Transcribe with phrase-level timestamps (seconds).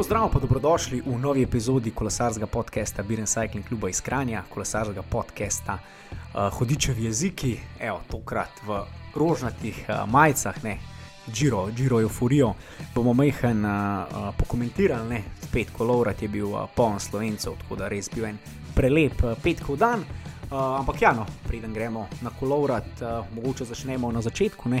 [0.00, 5.02] Lepo zdrav, pa dobrodošli v novi epizodi kolesarskega podcasta Biren Cycling Cluba iz Kranja, kolesarskega
[5.02, 8.78] podcasta uh, Hodičevi jeziki, evo, tokrat v
[9.14, 10.78] rožnatih uh, majicah, ne,
[11.26, 12.54] Giro, Giro Euforijo.
[12.94, 18.08] Bomo mehen uh, pokomentirali, ne, spet kolovrat je bil uh, poln slovencev, tako da res
[18.08, 18.40] bil en
[18.74, 20.00] prelep uh, petkov dan.
[20.00, 24.68] Uh, ampak ja, no, preden gremo na kolovrat, uh, mogoče začnemo na začetku.
[24.68, 24.80] Ne.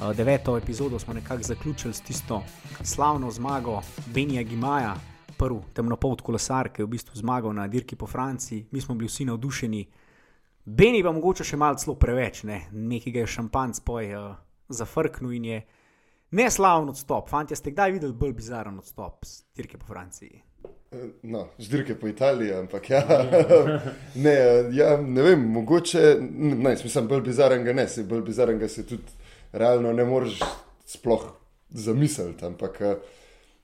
[0.00, 2.42] Deveto epizodo smo nekako zaključili s tisto
[2.82, 4.94] slavno zmago Benija Gimaja,
[5.38, 8.66] prvi temnopolt kolesar, ki je v bistvu zmagal na dirki po Franciji.
[8.70, 9.86] Mi smo bili vsi navdušeni.
[10.64, 12.62] Beni pa mogoče še malce preveč, ne?
[12.72, 14.34] nekaj je šampanc poj uh,
[14.68, 15.62] zafrknil in je
[16.30, 17.28] neslaven odstop.
[17.28, 20.42] Fantje, ste kdaj videli bolj bizaren odstop z dirke po Franciji?
[21.22, 23.04] No, zdirke po Italiji, ampak ja,
[24.24, 24.34] ne,
[24.72, 28.86] ja, ne vem, mogoče, ne, mislim, bolj bizaren ga ne, se bolj bizaren ga se
[28.86, 29.19] tudi
[29.52, 30.38] realno ne moreš
[30.86, 31.24] sploh
[31.70, 32.44] zamisliti.
[32.46, 32.80] Ampak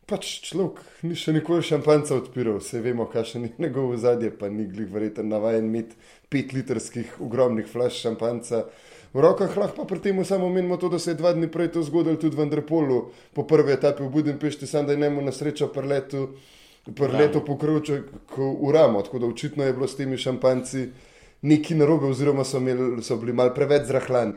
[0.07, 4.69] pač človek ni še nikoli šampanca odpiral, vse vemo, kakšen je njegov zadje, pa ni
[4.71, 5.97] glih verjeten navajen imeti
[6.29, 8.67] pet litrskih ogromnih flash šampanca.
[9.17, 11.73] V rokah lahko pa pri tem samo menimo to, da se je dva dni prej
[11.73, 12.99] to zgodilo tudi v Andrepolu,
[13.33, 16.29] po prvi etapi v Budimpešti, sam da je njemu na srečo preletu
[16.95, 18.03] preleto pokrovče
[18.37, 20.89] v ramo, tako da očitno je bilo s temi šampanci
[21.47, 24.35] neki narobe, oziroma so, imeli, so bili mal preveč zrahlani.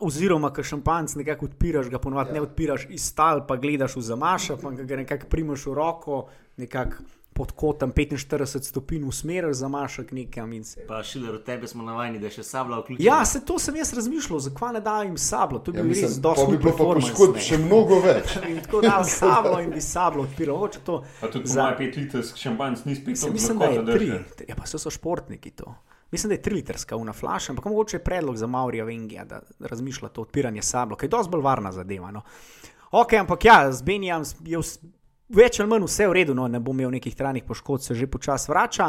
[0.00, 2.38] Oziroma, ker šampanc nekako odpiraš, ga ponovadi ja.
[2.40, 6.24] ne odpiraš iz stal, pa gledaš v zamaša, pa ga nekako primaš v roko,
[6.56, 7.04] nekako
[7.36, 10.50] pod kotom 45 stopinj usmeril za mašek nekam.
[10.88, 13.04] Pa šiler od tebe smo navajeni, da je še sabla vključena.
[13.06, 15.58] Ja, se to sem jaz razmišljal, zakaj ne dajo jim sablo.
[15.58, 18.38] To bi ja, bil res dosti bolj poškodb, še mnogo več.
[18.64, 20.64] tako da sablo in bi sablo odpiral.
[20.86, 23.36] To, pa tudi za 5 litrov šampanc ni spet tako.
[23.36, 24.48] Mislim, da je 3.
[24.48, 25.76] Ja, pa so, so športniki to.
[26.16, 29.40] Mislim, da je 3 litrska una flaša, ampak mogoče je predlog za Maurija Vengija, da
[29.60, 32.10] razmišlja to odpiranje sablo, ki je dosti bolj varna zadeva.
[32.10, 32.22] No.
[32.90, 34.62] Ok, ampak ja, z Benijam je
[35.28, 38.08] več ali manj vse v redu, no, ne bo imel nekih trajnih poškodb, se že
[38.08, 38.86] počasi vrača.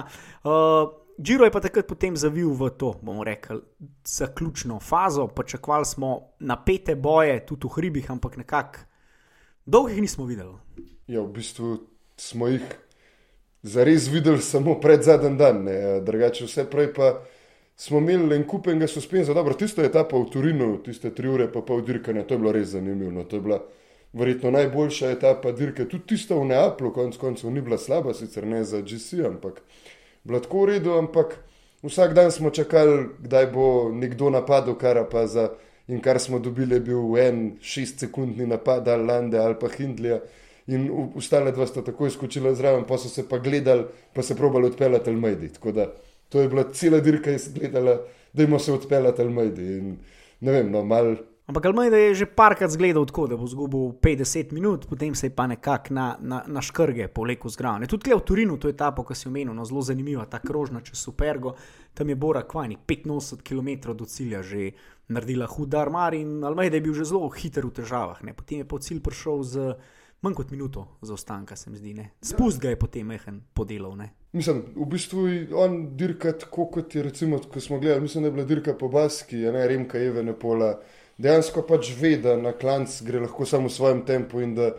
[0.48, 0.88] Uh,
[1.20, 3.60] Giro je pa takrat potem zavil v to, bomo rekli,
[4.08, 5.28] zaključno fazo.
[5.28, 8.88] Pričakovali smo napete boje, tudi v hribih, ampak nekako
[9.66, 10.56] dolgih nismo videli.
[11.08, 11.76] Ja, v bistvu
[12.16, 12.64] smo jih
[13.64, 15.66] zares videli samo pred zadnjim dan,
[16.06, 17.18] drugače vse prej pa.
[17.78, 21.46] Smo imeli en kupenega suspenza, dobro, tisto je ta pa v Turinu, tiste tri ure
[21.52, 23.12] pa pol dirkanja, to je bilo res zanimivo.
[23.14, 23.60] No, to je bila
[24.14, 28.64] verjetno najboljša etapa dirke, tudi tista v Neaplju, konec koncev ni bila slaba, sicer ne
[28.64, 29.62] za GC, ampak
[30.24, 31.38] bila tako v redu, ampak
[31.84, 35.52] vsak dan smo čakali, kdaj bo nekdo napadel Karapaza
[35.88, 40.20] in kar smo dobili je bil en šest sekundni napad ali Lande ali pa Hindlija.
[40.68, 44.68] In ostale dva sta takoj skočila zraven, pa so se pa gledali, pa se probali
[44.68, 45.50] odpeljati ali mediji.
[45.50, 45.88] Tako da
[46.30, 47.98] to je bila cela dirka, ki je gledala,
[48.34, 49.68] da jim se odpeljati ali.
[49.78, 49.98] In
[50.40, 51.16] ne vem, no, malo
[51.48, 55.36] Ampak Almeida je že parkrat zgledal tako, da bo izgubil 50 minut, potem se je
[55.36, 57.88] pa nekako na, na, na škrge povlekel zgraven.
[57.88, 61.00] Tudi v Turinu, to je ta, ki si omenil, no, zelo zanimiva, ta krožna čez
[61.00, 61.56] Supergo,
[61.96, 64.76] tam je Bora Kvani 85 km do cilja že
[65.08, 68.20] naredila hudar mar in Almeida je bil že zelo hiter v težavah.
[68.28, 68.36] Ne.
[68.36, 69.56] Potem je po cilj prišel z
[70.22, 71.94] manj kot minuto zaostanka, se mi zdi.
[71.94, 72.10] Ne.
[72.22, 73.96] Spust ga je potem mehen podelal.
[73.98, 74.10] Ne.
[74.34, 78.28] Mislim, v bistvu je on dirka tako, kot je recimo, ko smo gledali, mislim, da
[78.28, 80.76] je bila dirka po Baski, ne Remka Evene Pola
[81.18, 84.72] dejansko pač ve, da na klanc gre lahko samo v svojem tempu in da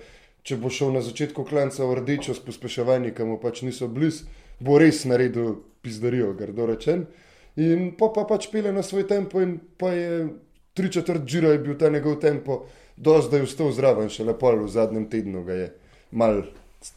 [0.47, 4.29] če bo šel na začetku klanca v rdečo s pospeševanjem, ki mu pač niso blizu,
[4.63, 7.07] bo res naredil pizdarijo, grdo rečen.
[7.59, 10.29] In pa, pa pač pele na svoj tempo in pa je
[10.79, 12.63] tri četrt žira je bil ta njegov tempo,
[12.99, 15.73] do zdaj je vstal zraven, še lepo v zadnjem tednu ga je
[16.11, 16.43] mal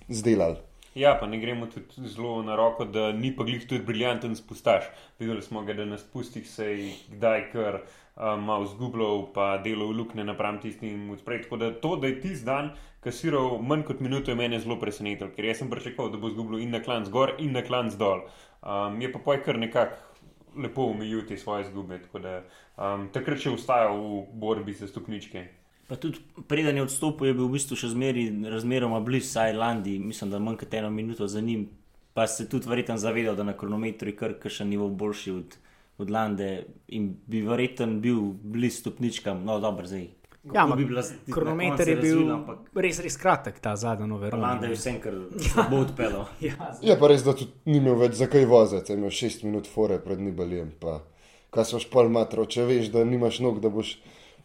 [0.10, 0.58] zdelal.
[0.96, 4.90] Ja, pa ne gremo tudi zelo na roko, da ni pa glih tudi briljanten spustaš.
[5.20, 9.88] Videli smo ga, da na spustih se je kdaj kar um, malo zgubljal, pa delo
[9.88, 11.46] v lukne napram tistim odprej.
[11.46, 15.32] Tako da to, da je tisti dan kasiral manj kot minuto, je meni zelo presenetilo,
[15.36, 18.26] ker jaz sem pričakoval, da bo zgubil in na klan zgor in na klan zdol.
[18.62, 19.96] Um, je pa poj kar nekako
[20.60, 22.36] lepo umijil te svoje zgube, tako da
[22.76, 25.48] um, takrat še ustajal v borbi za stopničke.
[25.92, 30.32] Pa tudi preden je odstopil, je bil v bistvu še zmeri, razmeroma blizu Sajlandi, mislim,
[30.32, 31.68] da manj kot eno minuto za njim.
[32.16, 35.60] Pa se tudi verjetno zavedal, da na kronometru je kar še nivo boljši od
[36.02, 40.08] od Lande in bi verjeten bil blizu stopničkam, no, dobro, zdaj.
[40.54, 41.04] Ja, bi bila,
[41.34, 42.60] kronometer je bil razvil, ampak...
[42.74, 44.34] res, res kratek, ta zadnji nover.
[44.34, 45.14] Lande je vsem, kar
[45.48, 45.68] ja.
[45.70, 46.26] bo odpeljal.
[46.48, 49.70] ja, je pa res, da tudi ni imel več za kaj voziti, imel šest minut
[49.70, 50.74] fore pred Nibalijem.
[50.82, 51.04] Pa
[51.54, 54.00] kaj so špal matro, če veš, da nimaš nog, da boš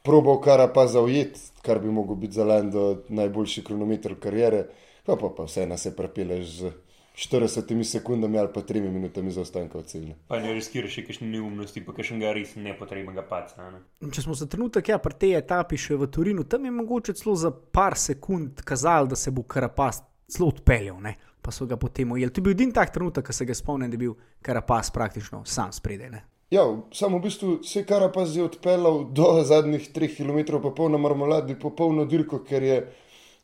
[0.07, 4.67] probal kar pa zaujet, kar bi mogel biti za Lando najboljši kronometer karijere,
[5.07, 6.75] pa pa, pa vse nas je prepeleš z.
[7.17, 10.15] 40 sekundami ali pa 3 minutami zaostanka od cilja.
[10.29, 13.71] Pa ne riskiraš še kakšne neumnosti, pa še ga res nepotrebnega paca.
[13.73, 13.81] Ne?
[14.13, 17.33] Če smo za trenutek ja, pri tej etapi še v Turinu, tam je mogoče celo
[17.41, 21.17] za par sekund kazalo, da se bo Karapast celo odpeljal, ne?
[21.41, 22.33] pa so ga potem ujeli.
[22.35, 25.45] To je bil edini tak trenutek, ko se ga spomnim, da je bil Karapas praktično
[25.47, 26.21] sam spredaj.
[26.51, 31.57] Ja, samo v bistvu se je Karapaz odpeljal do zadnjih 3 km, pa polno marmoladi,
[31.59, 32.77] popolno dirko, ker je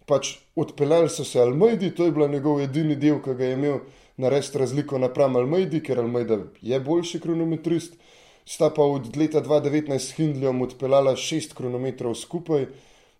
[0.07, 3.81] pač odpeljali so se Almeidi, to je bila njegov edini del, ki ga je imel
[4.23, 7.99] narediti razliko napram Almeidi, ker Almeida je boljši kronometrist.
[8.47, 12.69] Sta pa od leta 2019 s Hindljem odpeljala 6 km skupaj,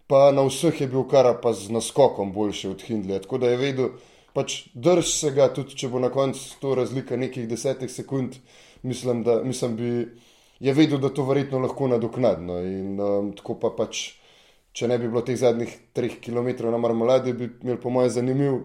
[0.07, 3.19] pa na vseh je bil Karapaz z naskokom boljši od Hindlja.
[3.27, 3.95] Tako da je vedel,
[4.33, 8.39] pač drž se ga, tudi če bo na koncu to razlika nekih desetih sekund,
[8.83, 9.91] mislim, da mislim, bi,
[10.61, 12.59] je vedel, da to verjetno lahko nadoknadno.
[12.67, 14.03] In um, tako pa pač,
[14.73, 18.61] če ne bi bilo teh zadnjih treh km na marmoladi, bi imeli po mojem zanimiv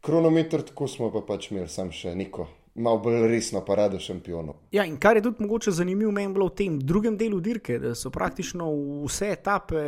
[0.00, 2.48] kronometer, tako smo pa pač imeli sam še neko
[2.78, 4.54] malo bolj resno parado šampionov.
[4.72, 7.78] Ja, in kar je tudi mogoče zanimivo, meni je bilo v tem drugem delu dirke,
[7.78, 8.68] da so praktično
[9.04, 9.82] vse etape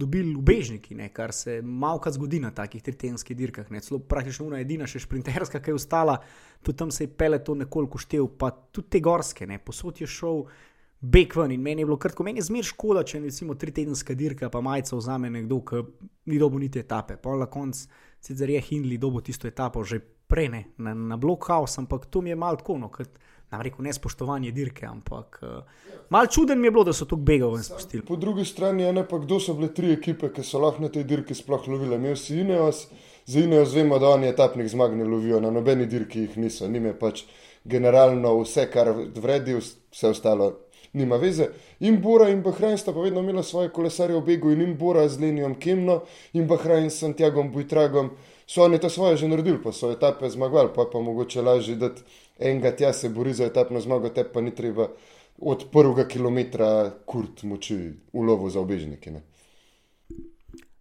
[0.00, 3.70] dobili ubežniki, ne, kar se malkrat zgodi na takih tritenskih dirkah.
[3.70, 3.80] Ne.
[3.80, 6.16] Celo praktično ena edina, še sprinterska, ki je ostala,
[6.62, 9.58] tudi tam se je pele to nekoliko štev, pa tudi te gorske, ne.
[9.58, 10.46] posod je šel.
[10.96, 14.14] Bek ven in meni je bilo kratko, meni je zmer škoda, če recimo tri tedenska
[14.16, 15.82] dirka, pa majica vzame nekdo, ki
[16.32, 17.18] ni dobil niti etape.
[17.20, 17.84] Pa na koncu,
[18.20, 22.30] sicer je Hindley dobil tisto etapo že prej ne, na, na blokhaus, ampak to mi
[22.30, 23.08] je malo tako, no, kot
[23.50, 25.48] nam rekel, nespoštovanje dirke, ampak uh,
[26.10, 28.02] malo čuden mi je bilo, da so to begov in spustili.
[28.06, 30.90] Po drugi strani je ne pa kdo so bile tri ekipe, ki so lahko na
[30.90, 31.96] tej dirki sploh lovile.
[31.96, 32.86] Imel si Ineos,
[33.26, 36.68] za Ineos vemo, da oni etapnih zmag ne lovijo, na nobeni dirki jih niso.
[36.68, 37.24] Nim je pač
[37.64, 40.52] generalno vse, kar vredi, vse ostalo.
[40.96, 41.50] Nima veze.
[41.80, 45.20] In Bora in Bahrajn sta pa vedno imela svoje kolesarje v begu, in Bora z
[45.20, 46.00] Lenijom Kemno
[46.32, 48.10] in Bahrajn s Santiagom Bujtragom
[48.46, 51.76] so oni to svoje že naredili, pa so etape zmagovali, pa je pa mogoče lažje,
[51.76, 51.90] da
[52.38, 54.88] enega tja se bori za etapno zmago, te pa ni treba
[55.38, 57.76] od prvega kilometra kurt moči
[58.12, 59.10] v lovu za obežnike.
[59.10, 59.22] Ne.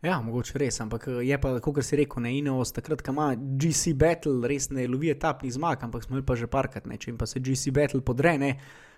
[0.06, 3.32] Ja, mogoče res, ampak eh, je pa, kot si rekel, ne Ineos, takrat, ko ima
[3.36, 7.00] GC Battle, res ne lovi etapnih zmag, ampak smo jih pa že parkrat, ne.
[7.02, 8.52] če jim pa se GC Battle podre, ne,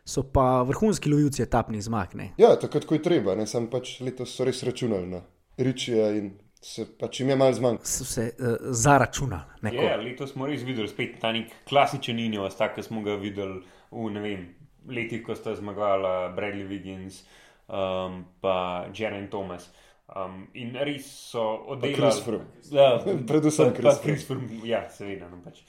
[0.07, 2.17] so pa vrhunski lovilci etapnih zmag.
[2.19, 2.27] Ne.
[2.41, 5.23] Ja, takrat, ko je treba, ne sam pač letos res računali na
[5.57, 7.85] Ričija in se pač jim je malo zmanjkalo.
[7.85, 9.73] So se uh, zaračunali.
[9.75, 13.61] Ja, letos smo res videli spet ta nek klasičen Ineos, tak, ki smo ga videli
[13.91, 14.47] v vem,
[14.87, 17.23] letih, ko sta zmagala Bradley Wiggins
[17.67, 19.69] um, pa Jaren Thomas.
[20.07, 21.43] Um, in res so
[21.73, 22.41] oddelali.
[22.71, 22.95] Ja,
[23.31, 24.61] Predvsem pa- pa Chris Chris Froome.
[24.67, 25.27] Ja, seveda.
[25.31, 25.63] No, pač.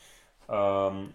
[0.47, 1.09] um,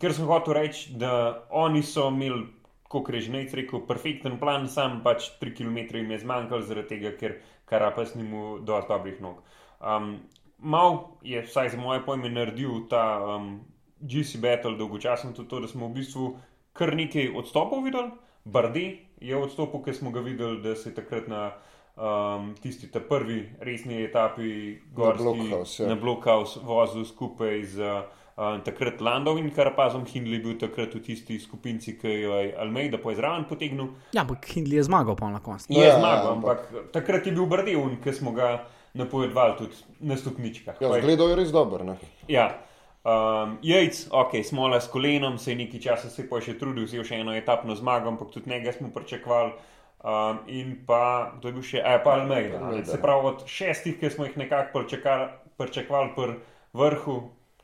[0.00, 2.44] ker sem hotel reči, da oni so imeli,
[2.92, 6.88] kot je že nekaj rekel, perfekten plan, sam pač 3 km jim je zmanjkalo, zaradi
[6.96, 7.38] tega, ker
[7.72, 9.40] Karapas ni mu dovolj dobrih nog.
[9.80, 10.18] Um,
[10.58, 13.60] mal je, vsaj za moje pojme, naredil ta um,
[14.00, 16.32] GC Battle dolgočasen tudi to, da smo v bistvu
[16.76, 18.10] kar nekaj odstopov videli.
[18.44, 18.86] Bardi
[19.22, 21.52] je odstopil, ker smo ga videli, da se je takrat na
[21.96, 25.88] um, tisti ta prvi resni etapi gorski, Blockhouse, ja.
[25.88, 30.04] na Blockhouse vozil skupaj z uh, takrat Landom in Karapazom.
[30.04, 33.88] Hindley je bil takrat v tisti skupinci, ki jo je Almeida poizraven potegnil.
[34.12, 35.66] Ja, ampak Hindley je zmagal pa na koncu.
[35.68, 38.64] Je Ja, zmagal, ampak- ampak takrat je bil Bardevun, ki smo ga
[38.94, 40.76] napovedovali tudi na stopničkah.
[40.76, 41.84] Ja, zgledal je res dober.
[41.84, 41.96] Ne.
[42.26, 42.58] Ja.
[43.02, 47.02] Um, Jejc, ok, smola s kolenom, se je nekaj časa se pa še trudil, vzel
[47.02, 49.52] še eno etapno zmago, ampak tudi njega smo pričakovali.
[50.00, 51.02] Um, in pa,
[51.34, 52.58] kdo je bil še, a pa Almeida.
[52.84, 56.34] Se pravi, od šestih, ki smo jih nekako pričakali- pričakovali pri
[56.74, 57.16] vrhu,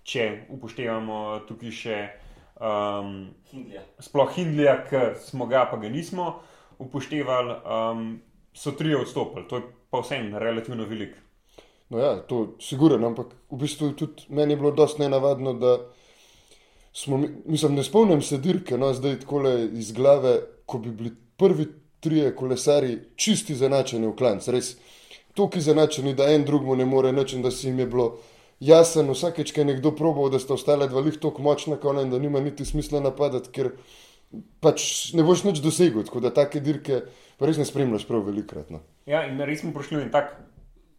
[0.08, 0.24] če
[0.54, 1.96] upoštevamo tukaj še
[2.56, 3.82] um, Hindlja.
[4.00, 6.38] sploh Hindlija, ki smo ga, pa ga nismo
[6.80, 8.04] upoštevali, um,
[8.54, 9.44] so tri odstopili.
[9.50, 11.18] To je pa vseeno relativno veliko.
[11.88, 15.78] No ja, to je sigurno, ampak v bistvu tudi meni je bilo dosti nenavadno, da
[16.92, 19.40] smo, mi- mislim, ne spomnim se dirke, no zdaj tako
[19.72, 20.34] iz glave,
[20.66, 21.66] ko bi bili prvi
[22.00, 24.74] trije kolesari čisti zanačeni v klanc, res
[25.34, 28.18] toliko zanačeni, da en drugmu ne more nič in da si jim je bilo
[28.60, 32.10] jasen, vsakeč, ko je nekdo probal, da sta ostale dva lih tako močna, kot in
[32.10, 33.72] da nima niti smisla napadati, ker
[34.60, 37.06] pač ne boš nič dosegel, tako da take dirke
[37.38, 38.70] pa res ne spremljaš prav velikrat.
[38.74, 38.82] No.
[39.06, 40.34] Ja, in res smo prišli v en tak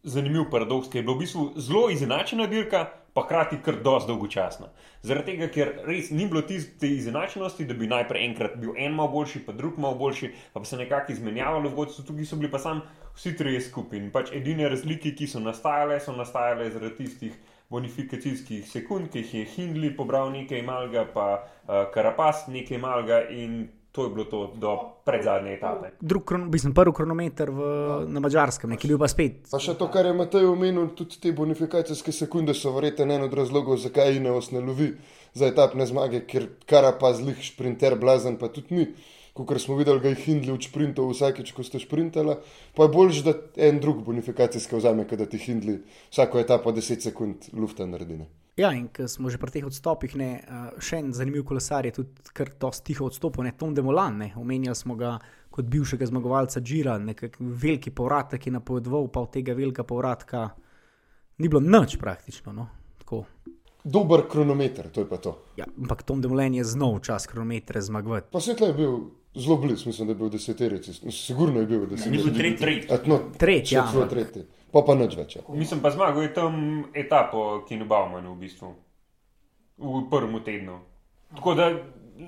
[0.08, 4.70] zanimiv paradoks, ki je bil v bistvu zelo izenačena dirka, pa hkrati kar dosti dolgočasna.
[5.04, 9.12] Zaradi tega, ker res ni bilo tiste izenačenosti, da bi najprej enkrat bil en malo
[9.18, 12.51] boljši, pa drug malo boljši, pa bi se nekako izmenjavalo v vodstvu, tukaj so bili
[12.51, 12.84] pa sam
[13.18, 14.00] vsi trije skupaj.
[14.00, 17.36] In pač edine razlike, ki so nastajale, so nastajale zaradi tistih
[17.70, 23.68] bonifikacijskih sekund, ki jih je Hindley pobral nekaj malega, pa uh, Karapas nekaj malega in
[23.92, 25.88] to je bilo to do predzadnje etape.
[26.00, 27.70] Drug, kron, mislim, prvi kronometer v,
[28.08, 29.40] na Mačarskem, ki je bil pa spet.
[29.52, 33.34] Pa še to, kar je Matej omenil, tudi te bonifikacijske sekunde so verjetno en od
[33.34, 34.92] razlogov, zakaj Ineos ne lovi
[35.34, 38.88] za etapne zmage, ker kara pa zlih sprinter blazen, pa tudi ni.
[39.46, 42.36] Kot smo videli, ga je Hindley v sprintu vsakeč, ko ste sprintali,
[42.75, 43.36] pa je bolj, da
[43.69, 45.81] en drug bonifikacijski vzame, da ti Hindley
[46.12, 48.17] vsako etapo 10 sekund lufta naredi.
[48.17, 48.29] Ne.
[48.60, 51.93] Ja, in ker smo že pri teh odstopih, ne, eh, še en zanimiv kolesar je
[52.01, 54.19] tudi kar dosti tiho odstopil, ne Tom Demolan.
[54.36, 55.17] Omenjali smo ga
[55.50, 60.50] kot bivšega zmagovalca Džira, nekak veliki povratek je napovedoval, pa od tega velikega povratka
[61.39, 62.53] ni bilo nič praktično.
[62.53, 62.67] No?
[63.84, 65.38] Dober kronometer, to je pa to.
[65.58, 68.27] Ja, ampak Tom Demolan je znov čas kronometre zmagovati.
[68.31, 69.00] Pa svetlo je bil.
[69.36, 70.93] Zelo blizu, mislim, da je bil deseterici.
[71.12, 72.09] Sigurno je bil deseterici.
[72.09, 72.88] Ni bil tretji.
[72.88, 73.75] Tretji, no, tretji.
[73.75, 75.38] Ja, tretji pa pa nič več.
[75.39, 75.43] Ja.
[75.53, 76.55] Mislim pa zmagal je tam
[76.93, 78.74] etapo, ki je Bauman v bistvu
[79.79, 80.79] v prvem tednu.
[81.36, 81.69] Tako da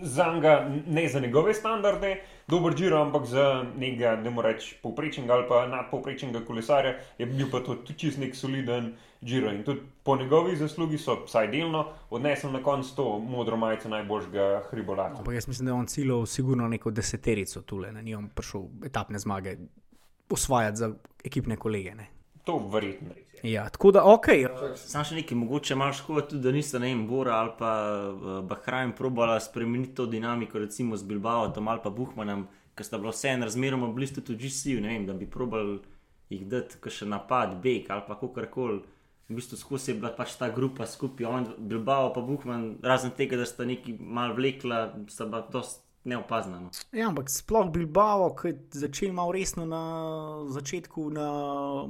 [0.01, 5.33] za njega, ne za njegove standarde, dober žiro, ampak za nekega, ne morem reči, povprečnega
[5.33, 9.51] ali pa nadpovprečnega kolesarja, je bil pa to tudi čist nek soliden žiro.
[9.51, 14.63] In tudi po njegovi zaslugi so, vsaj delno, odnesel na koncu to modro majico najboljšega
[14.69, 15.19] hribolata.
[15.19, 19.19] Ampak jaz mislim, da je on cilil sigurno neko deseterico tule, na njim prišel etapne
[19.19, 19.57] zmage.
[20.29, 20.93] Osvajati za
[21.23, 21.95] ekipne kolege.
[21.95, 22.07] Ne?
[22.45, 23.31] To verjetno res.
[23.43, 24.27] Ja, tako da, ok.
[24.77, 27.73] Sam še nekaj, mogoče malo škoda tudi, da niste, ne vem, Bora ali pa
[28.09, 33.13] uh, Bahrajn probala spremeniti to dinamiko, recimo z Bilbao ali pa Buhmanom, ker sta bila
[33.13, 35.79] vseeno razmeroma blizu tudi GC, ne vem, da bi probal
[36.29, 38.81] jih dati, ker še napad, beg ali pa kakorkoli.
[39.31, 43.39] V bistvu skozi je bila pač ta grupa skupaj, on, Bilbao pa Buhman, razen tega,
[43.39, 46.59] da sta neki mal vlekla, sta pa dosti neopazna.
[46.59, 46.69] No.
[46.91, 49.81] Ja, ampak sploh Bilbao, ki je začel malo resno na
[50.49, 51.27] začetku, na,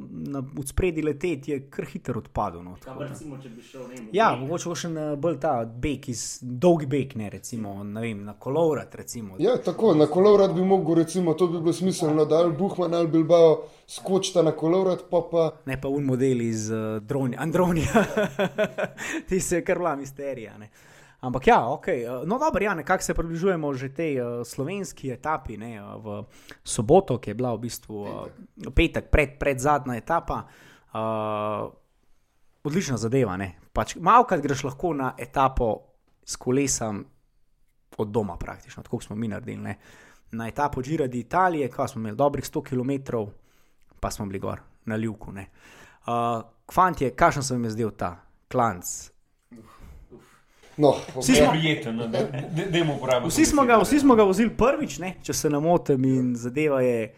[0.09, 2.63] na spredje leteti, je kar hitro odpadel.
[2.63, 3.39] No, tako, recimo,
[3.71, 8.03] šel, ne, ja, mogoče še na bolj ta bek, iz, dolgi bek, ne, recimo, ne
[8.03, 8.95] vem, na kolovrat.
[8.95, 9.39] Recimo.
[9.39, 13.07] Ja, tako, na kolovrat bi mogel, recimo, to bi bilo smiselno, da ali Buhman ali
[13.07, 15.49] Bilbao skočita na kolovrat, pa pa.
[15.65, 16.99] Ne pa un model iz uh,
[17.37, 18.05] Andronija,
[19.29, 20.57] ti se kar vla misterija.
[20.57, 20.69] Ne.
[21.21, 21.87] Ampak ja, ok.
[21.87, 26.25] Eh, no, dobro, ja, nekako se približujemo že tej uh, slovenski etapi, ne, uh, v
[26.63, 28.25] soboto, ki je bila v bistvu uh,
[28.73, 30.49] petek, pred, pred zadnja etapa.
[30.91, 31.69] Uh,
[32.63, 33.37] odlična zadeva.
[33.73, 35.93] Pač, Malo krat greš lahko na etapo
[36.25, 37.05] s kolesom
[37.97, 39.61] od doma, praktično, tako smo mi naredili.
[39.61, 39.77] Ne.
[40.31, 43.17] Na etapo Džira di Italije, ko smo imeli dobrih 100 km,
[43.99, 45.31] pa smo bili gor na Ljuku.
[45.31, 48.15] Uh, Kvantje, kakšen se vam je zdel ta
[48.47, 49.11] klanc?
[50.81, 52.21] No, vsi smo prijeten, da
[52.71, 53.29] ne uporabljamo.
[53.29, 53.43] Vsi,
[53.83, 55.15] vsi smo ga vozili prvič, ne?
[55.23, 57.11] če se ne motim, in zadeva je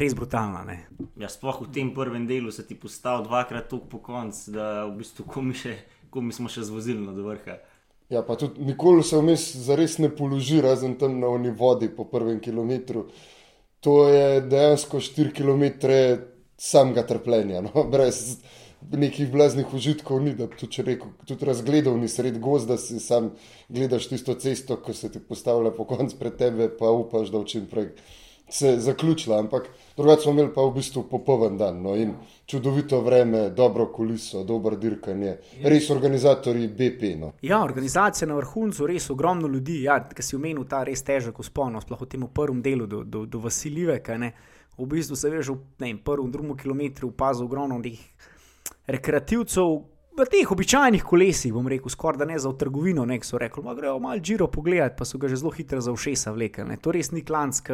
[0.00, 0.64] res brutalna.
[1.20, 5.00] Ja, sploh v tem prvem delu se ti postavil dvakrat tako po koncu, da v
[5.02, 5.76] bistvu komi, še,
[6.10, 7.58] komi smo še zvozili do vrha.
[8.10, 12.08] Ja, pa tudi nikoli se vmes zares ne položi, razen tam na oni vodi po
[12.10, 13.06] prvem kilometru.
[13.86, 15.92] To je dejansko 4 km
[16.58, 17.62] samega trpljenja.
[17.64, 17.84] No?
[17.92, 18.40] Brez,
[18.92, 23.30] nekih blaznih užitkov ni, da tudi, rekel, tudi razgledal ni sred gozda, si sam
[23.68, 27.46] gledaš tisto cesto, ko se ti postavlja po koncu pred tebe, pa upaš, da v
[27.46, 27.92] čim prej
[28.50, 29.38] se zaključila.
[29.38, 32.14] Ampak drugače smo imeli pa v bistvu popoln dan no, in
[32.46, 37.14] čudovito vreme, dobro kuliso, dobro dirkanje, res organizatori BP.
[37.20, 37.32] No.
[37.42, 41.78] Ja, organizacija na vrhuncu, res ogromno ljudi, ja, ki si omenil ta res težek uspon,
[41.80, 44.02] sploh v tem prvem delu do, do, do Vasiljive.
[44.78, 48.00] V bistvu se veš, v prvem, drugem kilometru opazil ogromno teh
[48.86, 49.78] rekreativcev.
[50.20, 53.74] V teh običajnih kolesih, bom rekel, skoraj da ne za trgovino, nek so rekli, da
[53.74, 56.76] grejo malo žiro pogledati, pa so ga že zelo hitro za všesa vlekli.
[56.82, 57.70] To res ni klansk,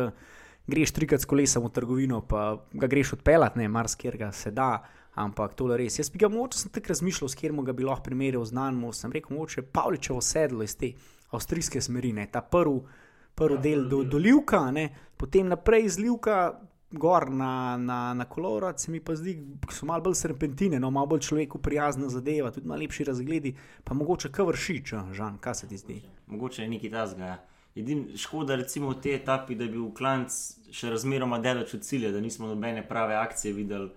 [0.67, 4.85] greš trikrat s kolesom v trgovino, pa ga greš odpeljati, ne marsikjer ga se da,
[5.15, 5.99] ampak to je res.
[5.99, 8.53] Jaz bi ga moče sem tako razmišljal, s kjer mu ga bi lahko primerjal z
[8.53, 10.93] nanmo, sem rekel, moče Pavličevo sedlo iz te
[11.31, 12.29] avstrijske smeri, ne?
[12.31, 12.81] ta prvi
[13.37, 14.89] prv del do, do Ljivka, ne?
[15.17, 19.87] potem naprej iz Ljivka gor na, na, na kolorat, se mi pa zdi, da so
[19.87, 24.31] malo bolj serpentine, no, malo bolj človeku prijazna zadeva, tudi malo lepši razgledi, pa mogoče
[24.33, 26.01] kar vršič, žan, kaj se ti zdi.
[26.27, 27.25] Mogoče je nekaj tasga.
[27.25, 27.37] Ja.
[27.77, 30.33] Edin škoda, recimo v tej etapi, da je bil klanc
[30.73, 33.91] še razmeroma daleč od cilja, da nismo nobene prave akcije videli.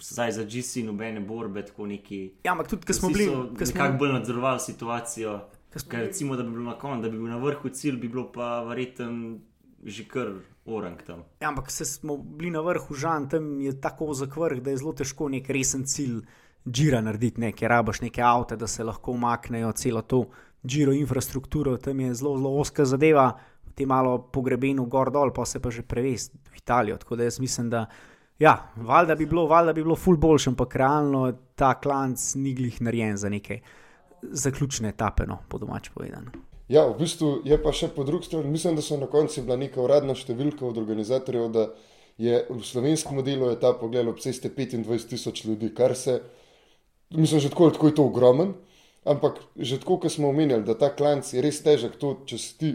[0.00, 2.20] Zdaj za GC nobene borbe, tako neki.
[2.46, 3.26] Ja, ampak tudi, ker smo bili.
[3.58, 3.88] Kako smo...
[3.98, 5.40] bolj nadzorovali situacijo.
[5.74, 8.30] Ker recimo, da bi bil na koncu, da bi bil na vrhu cilj, bi bilo
[8.32, 9.10] pa verjetno
[9.84, 10.32] že kar
[10.66, 11.24] orang tam.
[11.40, 14.92] Ja, ampak se smo bili na vrhu žan, tam je tako zakrv, da je zelo
[14.92, 16.20] težko nek resen cilj
[16.66, 20.24] žira narediti, nekaj rabaš neke avto, da se lahko umaknejo celo to
[20.64, 23.32] žiro infrastrukturo, tam je zelo, zelo oska zadeva,
[23.74, 26.98] ti malo pogrebeno gor dol, pa se pa že prevesti v Italijo.
[26.98, 27.86] Tako da jaz mislim, da.
[28.38, 32.82] Ja, valjda bi bilo, valjda bi bilo ful boljše, ampak realno ta klanc ni glih
[32.82, 33.60] narejen za neke
[34.22, 36.30] zaključne etape, no, po domač povedano.
[36.70, 39.58] Ja, v bistvu je pa še po drugi strani, mislim, da so na koncu bila
[39.58, 41.66] neka uradna številka od organizatorjev, da
[42.20, 46.20] je v slovenskem modelu ta pogled ob ceste 25 tisoč ljudi, kar se,
[47.16, 48.54] mislim, že tako, tako je to ogromen,
[49.02, 52.74] ampak že tako, kot smo omenjali, da ta klanc je res težek, to, če, ti,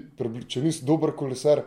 [0.51, 1.63] če nisi dober kolesar,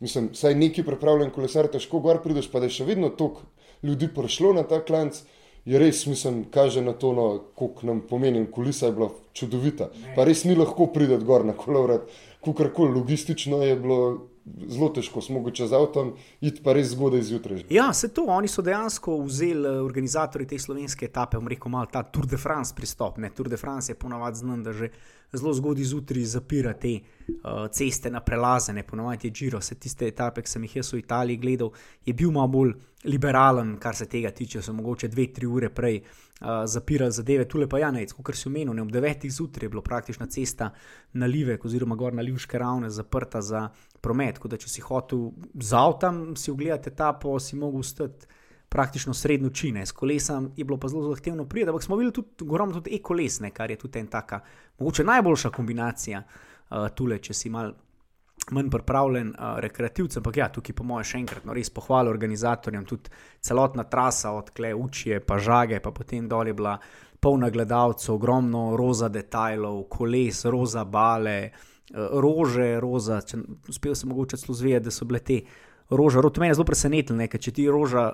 [0.00, 3.44] Mislim, saj neki pripravljen kolesar, težko gor prideš, pa da je še vedno toliko
[3.84, 5.18] ljudi prišlo na ta klanc.
[5.64, 8.46] Je res, mislim, kaže na to, no, koliko nam pomeni.
[8.50, 9.90] Kulisa je bila čudovita.
[10.16, 12.08] Pa res ni lahko priti gor na kolovrat,
[12.44, 14.30] kakorkoli logistično je bilo
[14.68, 17.64] zelo težko, smo mogli čez avtom, iti pa res zgodaj zjutraj.
[17.70, 22.02] Ja, se to, oni so dejansko vzeli, eh, organizatori te slovenske etape, omreko malo ta
[22.02, 23.18] Tour de France pristop.
[23.18, 23.30] Ne?
[23.36, 24.90] Tour de France je ponavadi znan, da že
[25.32, 30.42] zelo zgodaj zjutraj zapira te uh, ceste na prelazene, ponavadi je Giro, vse tiste etape,
[30.42, 31.70] ki sem jih jaz v Italiji gledal,
[32.06, 32.72] je bil malo bolj
[33.04, 37.62] liberalen, kar se tega tiče, so mogoče dve, tri ure prej uh, zapirali zadeve, tu
[37.68, 40.72] pa ja, ne, kot si omenil, ne, ob devetih zjutraj je bilo praktično cesta
[41.12, 43.68] na Livek oziroma gor na Livške ravne zaprta za
[44.00, 48.26] promet, tako da če si hotel z avtom si ogledati etapo, si mogel stati
[48.70, 52.28] praktično srednjo čine, s kolesom je bilo pa zelo zahtevno priti, ampak smo videli tudi
[52.46, 54.40] ogromno tudi e-kolesne, kar je tudi en taka,
[54.78, 57.72] mogoče najboljša kombinacija uh, tule, če si mal.
[58.50, 62.86] Manj pripravljen, uh, rekreativcem, ampak ja, tukaj, po mojem, še enkrat, no, res pohvalo organizatorjem,
[62.88, 63.10] tudi
[63.44, 66.78] celotna trasa od Kle, Učije, pa Žage, pa potem dol je bila
[67.20, 73.20] polna gledalcev, ogromno roza detajlov, koles, roza bale, uh, rože, roza.
[73.20, 73.42] Če,
[73.74, 75.42] uspel sem mogoče celo zvedeti, da so bile te
[75.90, 76.24] rože.
[76.24, 78.08] To me je zelo presenetilo, ker če ti roža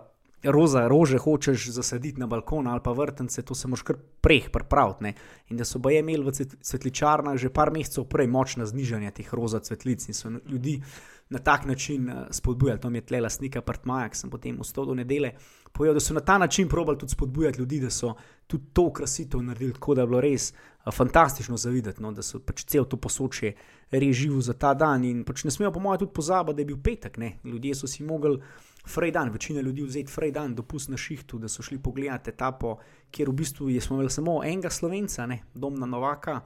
[0.52, 5.12] roza, rože hočeš zasaditi na balkon ali pa vrtence, to se moš kar prej pripraviti.
[5.50, 9.60] In da so boje imeli v cvetličarnah že par mesecev prej močna znižanja teh roza
[9.60, 10.80] cvetlic in so ljudi
[11.28, 12.80] na tak način eh, spodbujali.
[12.80, 15.32] To mi je tle lastnika Partmaja, ki sem potem vstal do nedele.
[15.72, 18.14] Povedal, da so na ta način probali tudi spodbujati ljudi, da so
[18.46, 22.38] tudi to ukrasitev naredili, tako da je bilo res eh, fantastično zavideti, no, da so
[22.38, 23.54] pač cel to posočje
[23.90, 25.04] reživo za ta dan.
[25.04, 27.18] In pač ne smemo, po mojem, tudi pozabiti, da je bil petek.
[27.18, 27.38] Ne.
[27.44, 28.38] Ljudje so si mogli
[28.86, 32.76] fraj dan, večina ljudi vzeti fraj dan, dopust na šihtu, da so šli pogledati etapo,
[33.10, 36.40] kjer v bistvu smo imeli samo enega slovenca, ne, domna Novaka.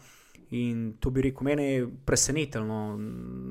[0.51, 2.99] In to bi rekel, mene je presenetilo,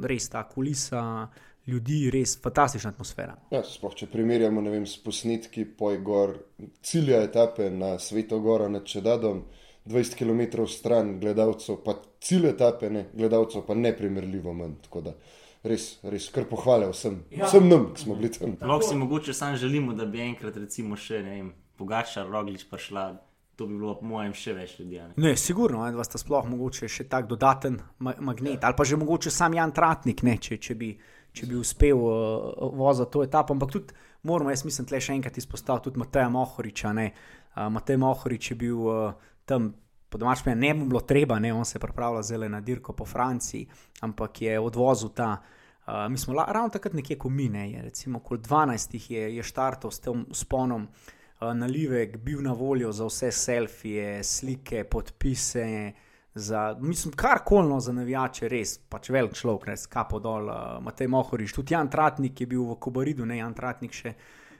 [0.03, 1.29] res ta kulisa
[1.67, 3.37] ljudi, res fantastična atmosfera.
[3.53, 6.35] Ja, sploh, če primerjamo vem, s posnetki Pojgor,
[6.83, 9.45] cilja etape na Svetogora nad Čedadom,
[9.89, 14.75] 20 km stran gledalcev, pa cilj etape, ne, gledalcev pa neprimerljivo manj
[15.63, 17.47] res, res kar pohvale vsem, ja.
[17.47, 18.55] vsem nam, ki smo bili tam.
[18.61, 23.09] Lahko si mogoče sam želimo, da bi enkrat, recimo, še ne vem, pogača roglič prišla.
[23.59, 25.01] To bi bilo, po mojem, še več ljudi.
[25.03, 28.69] Ne, ne sigurno, da ste sploh mogoče še tak dodaten ma magnet, ja.
[28.69, 30.93] ali pa že mogoče sam Jan Tratnik, ne, če, če, bi,
[31.35, 33.57] če bi uspel uh, voziti to etapo.
[33.57, 36.93] Ampak tudi moramo, jaz mislim, tle še enkrat izpostaviti tudi Mateja Mohoriča.
[36.95, 39.73] Uh, Matej Mohorič je bil uh, tam
[40.09, 43.05] po domačem, ne bi bilo treba, ne, on se je pripravljal zelo na dirko po
[43.05, 43.67] Franciji,
[44.01, 45.37] ampak je odvozil ta.
[45.87, 49.43] Uh, mi smo la, ravno takrat nekje, ko mine, je, recimo okoli 12 je, je
[49.43, 55.93] štartov s tem sponom uh, na Livek, bil na voljo za vse selfije, slike, podpise.
[56.33, 61.09] Za, mislim, kar kolno za navijače, res, pač velik človek, res, kapo dol, uh, Matej
[61.09, 64.13] Mohoriš, tudi Jan Tratnik je bil v Kobaridu, ne Jan Tratnik še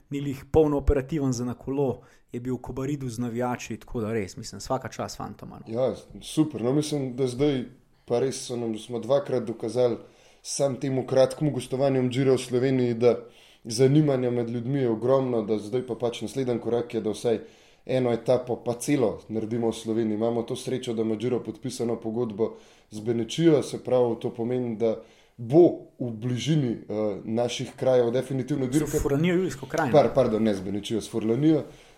[0.09, 4.13] ni jih polno operativen za na kolo, je bil v Kobaridu z navijači, tako da
[4.13, 5.59] res, mislim, vsaka čas fantoma.
[5.65, 5.73] No.
[5.73, 6.61] Ja, super.
[6.61, 7.63] No, mislim, da zdaj
[8.05, 9.97] pa res so nam smo dvakrat dokazali
[10.41, 13.15] sam temu kratkemu gostovanju Džira v Sloveniji, da
[13.63, 17.39] zanimanja med ljudmi je ogromno, da zdaj pa pač naslednji korak je, da vsaj
[17.85, 20.15] eno etapo, pa celo naredimo v Sloveniji.
[20.15, 22.55] Imamo to srečo, da ima Džiro podpisano pogodbo
[22.91, 24.95] z Benečijo, se pravi, to pomeni, da
[25.37, 25.63] bo
[25.99, 28.97] v bližini uh, naših krajev, definitivno dirka.
[28.97, 29.95] Z Furlanijo, Julijsko krajino.
[29.95, 31.59] Par, pardon, ne z Benečijo, s Furlanijo.
[31.59, 31.88] Uh,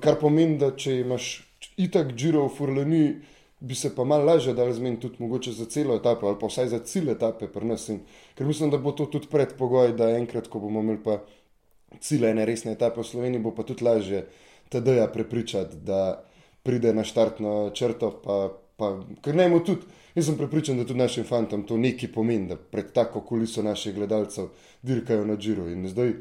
[0.00, 1.32] kar pomeni, da če imaš
[1.76, 3.10] itak Džiro v Furlaniji,
[3.60, 6.68] bi se pa malo lažje dal zmeniti tudi mogoče za celo etapo ali pa vsaj
[6.68, 7.88] za cilj etape pri nas.
[7.88, 8.00] In,
[8.38, 11.18] ker mislim, da bo to tudi predpogoj, da enkrat, ko bomo imeli pa
[12.00, 14.26] cilje ene resne etape v Sloveniji, bo pa tudi lažje
[14.68, 16.24] TD-ja prepričati, da
[16.62, 18.38] pride na štartno črto, pa,
[18.76, 18.92] pa
[19.24, 19.96] ker ne mu tudi.
[20.14, 23.94] Jaz sem prepričan, da tudi našim fantom to nekaj pomeni, da pred tako kuliso naših
[23.94, 24.48] gledalcev
[24.82, 25.68] dirkajo na Džiru.
[25.86, 26.12] Zdaj,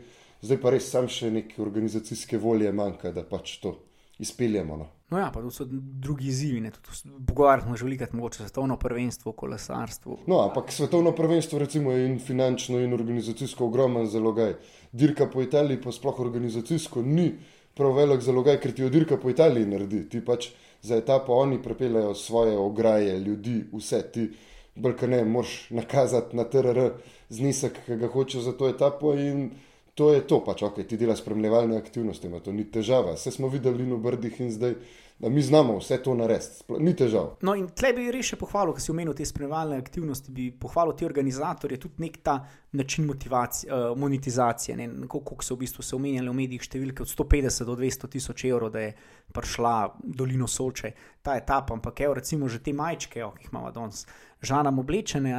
[0.41, 3.77] zdaj pa res sam še neke organizacijske volje manjka, da pač to
[4.19, 4.77] izpeljemo.
[4.77, 4.87] No.
[5.09, 6.71] No, ja, pa to so drugi izzivi.
[7.27, 10.17] Pogovarjamo se veliko, mogoče svetovno prvenstvo, kolesarstvo.
[10.27, 14.57] No, ampak svetovno prvenstvo, recimo, je in finančno, in organizacijsko ogromen zalogaj.
[14.91, 17.31] Dirka po Italiji, pa sploh organizacijsko, ni
[17.77, 20.01] prav velik zalogaj, ker ti jo dirka po Italiji naredi.
[20.09, 20.49] Ti pač
[20.81, 24.27] za etapo oni prepeljajo svoje ograje, ljudi, vse ti,
[24.75, 26.89] brka ne, moš nakazati na TRR
[27.29, 29.51] znesek, ki ga hoče za to etapo in
[29.97, 33.17] to je to, pač ok, ti dela spremljevalne aktivnosti, to ni težava.
[33.17, 34.77] Vse smo videli v Brdih in zdaj
[35.19, 37.31] da mi znamo vse to narediti, ni težav.
[37.41, 40.93] No, in tle bi res še pohvalil, ker si omenil te spremljalne aktivnosti, bi pohvalil
[40.97, 42.35] te organizatorje, tudi nek ta
[42.77, 44.77] način uh, monetizacije.
[45.09, 48.69] Kako so v bistvu se omenjali v medijih številke od 150 do 200 tisoč evrov,
[48.75, 48.93] da je
[49.33, 50.93] prišla dolino Soče,
[51.25, 54.05] ta etapa, ampak evo, recimo že te majčke, jo, ki jih imamo danes,
[54.45, 55.33] žanam oblečene.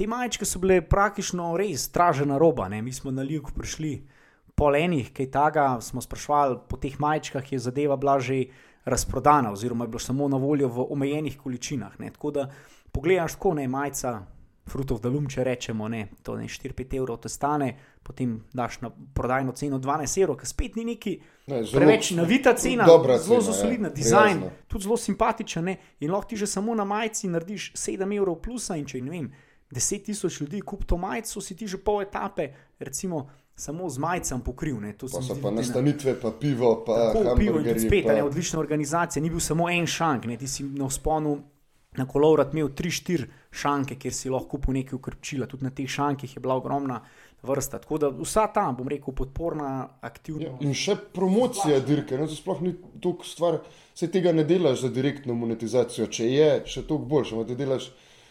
[0.00, 2.68] Te majčke so bile praktično res stražena roba.
[2.68, 2.82] Ne?
[2.82, 4.06] Mi smo na Ljubku prišli
[4.54, 8.46] po enih, kaj taga, smo sprašvali po teh majčkah, je zadeva bila že
[8.84, 12.00] razprodana, oziroma je bilo samo na voljo v omejenih količinah.
[12.00, 12.10] Ne?
[12.10, 12.50] Tako da
[12.92, 14.22] pogledaš, ko ne majca.
[14.70, 19.52] Frutov dalum, če rečemo, ne, to ne 4-5 evrov te stane, potem daš na prodajno
[19.52, 21.14] ceno 12 evrov, ki spet ni neki
[21.46, 24.68] Ne, zelo- preveč navita cena, dobra zelo zelo solidna, ja, dizajn, prijazna.
[24.68, 25.64] tudi zelo simpatičen.
[25.64, 25.76] Ne?
[26.00, 28.76] In lahko ti že samo na majici narediš 7 evrov plusa.
[28.76, 29.32] In če ne vem,
[29.70, 33.28] 10 tisoč ljudi kupi to majico, si ti že pol etape, recimo,
[33.60, 34.80] samo z majicam pokril.
[34.80, 34.92] Ne?
[34.96, 38.20] To Pa so pa nastanitve, pa pivo, pa Tako, pivo in tudi spet, a ne,
[38.20, 38.26] Pa...
[38.26, 41.38] odlična organizacija, ni bil samo en šank, ne, ti si na vzponu
[41.98, 46.36] na kolovrat imel 3-4 šanke, kjer si lahko kupil nekaj ukrpčila, tudi na teh šankih
[46.36, 47.00] je bila ogromna
[47.42, 47.80] vrsta.
[47.82, 50.44] Tako da vsa ta, bom rekel, podporna, aktivna.
[50.44, 53.58] Ja, in še promocija dirke, no, to sploh ni toliko stvar,
[53.94, 56.06] se tega ne delaš za direktno monetizacijo.
[56.06, 57.90] Če je, še toliko boljše, ampak te delaš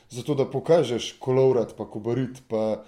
[0.10, 2.84] zato, da pokažeš kolovrat, pa kobarit, pa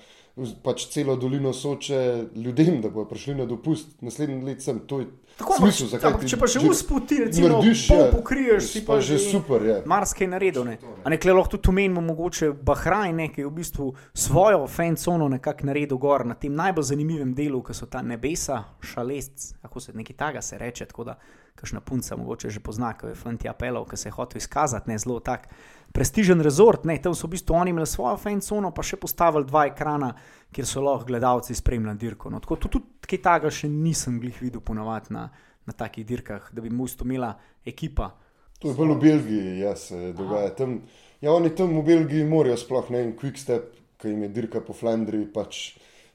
[0.63, 4.79] pač celo dolino soče ljudem, da bodo prišli na dopust naslednji let sem.
[4.87, 5.01] To
[5.37, 8.69] Tako, smisel, ampak, zakaj ampak ti če pa že usputi, recimo, narediš, pol ja, pokriješ,
[8.71, 9.77] si pa že super, ja.
[9.89, 10.65] Marsikaj naredil.
[10.67, 10.77] Ne?
[11.03, 15.29] A ne, kle lahko tudi omenimo mogoče Bahrajn, ne, ki je v bistvu svojo fancono
[15.31, 19.95] nekako naredil gor na tem najbolj zanimivem delu, ki so ta nebesa, šalest, kako se
[19.97, 21.17] nekaj taga se reče, tako da
[21.55, 24.97] kakšna punca mogoče že pozna, ko je fanti apelov, ki se je hotel izkazati, ne
[24.97, 25.47] zelo tak
[25.91, 29.65] prestižen rezort, ne, tam so v bistvu oni imeli svojo fancono, pa še postavili dva
[29.69, 30.13] ekrana,
[30.55, 32.31] kjer so lahko gledalci spremljali dirko.
[32.31, 35.27] No, tako tudi, tudi kaj taga še nisem glih videl ponovadi na,
[35.67, 37.35] na takih dirkah, da bi mu imela
[37.65, 38.13] ekipa.
[38.61, 40.53] To je bolj v Belgiji, ja, se dogaja.
[40.55, 40.81] Tam,
[41.21, 44.61] ja, oni tam v Belgiji morajo sploh ne en quick step, ki jim je dirka
[44.61, 45.61] po Flandriji, pač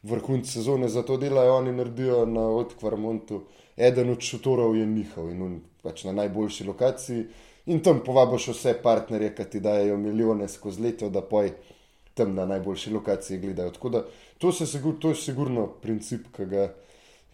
[0.07, 3.42] vrhunc sezone za to delajo, oni naredijo na Odkvarmontu.
[3.77, 7.27] Eden od šotorov je njihov in on pač na najboljši lokaciji.
[7.66, 11.51] In tam povabiš vse partnerje, ki ti dajo milijone skozi leto, da poj
[12.14, 13.71] tam na najboljši lokaciji gledajo.
[13.71, 14.05] Tako da
[14.38, 16.69] to, se sigur, to je sigurno princip, ki ga,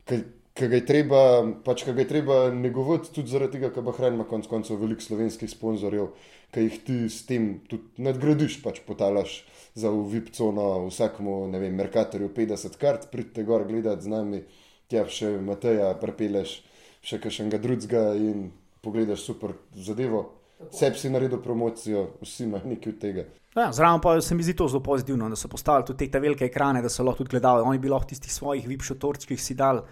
[0.09, 0.19] ki,
[0.55, 1.21] ki ga je treba,
[1.65, 5.05] pač, ki ga je treba negovati, tudi zaradi tega, ker Bahrajn ima konec koncev veliko
[5.05, 6.11] slovenskih sponzorjev,
[6.53, 9.43] ki jih ti s tem tudi nadgradiš, pač potalaš
[9.75, 14.43] za v VIP cono vsakmu, ne vem, Merkatorju 50 kart, pridite gor gledati z nami,
[14.89, 16.61] tja še Mateja, prepeleš
[17.03, 18.51] še kakšnega drugega in
[18.83, 20.27] pogledaš super zadevo.
[20.71, 23.25] Sebi si naredil promocijo, vsi imajo nekaj od tega.
[23.57, 26.47] Ja, zraven pa se mi zdi to zelo pozitivno, da so postavili tudi te velike
[26.47, 27.65] ekrane, da so lahko tudi gledali.
[27.67, 29.83] Oni bi lahko tistih svojih vipšotorčkih si dal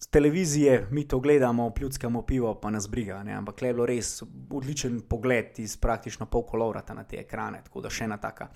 [0.00, 3.22] z televizije, mi to gledamo, pljuckamo pivo, pa nas briga.
[3.24, 3.34] Ne?
[3.36, 7.82] Ampak le je bilo res odličen pogled iz praktično pol kolovrata na te ekrane, tako
[7.84, 8.48] da še ena taka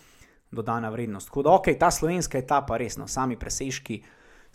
[0.55, 1.29] dodana vrednost.
[1.29, 4.03] Tako da, ok, ta slovenska etapa, resno, sami presežki,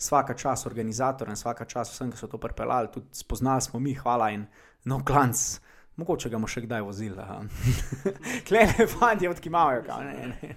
[0.00, 4.30] vsaka čas organizatorjem, vsaka čas vsem, ki so to pripeljali, tudi spoznali smo mi, hvala
[4.30, 4.46] in
[4.84, 5.60] no klanc.
[6.00, 7.16] Mogoče ga bomo še kdaj vozili.
[8.48, 9.82] Klele, fanti, odkimavajo.
[9.82, 10.54] kao, ne, ne.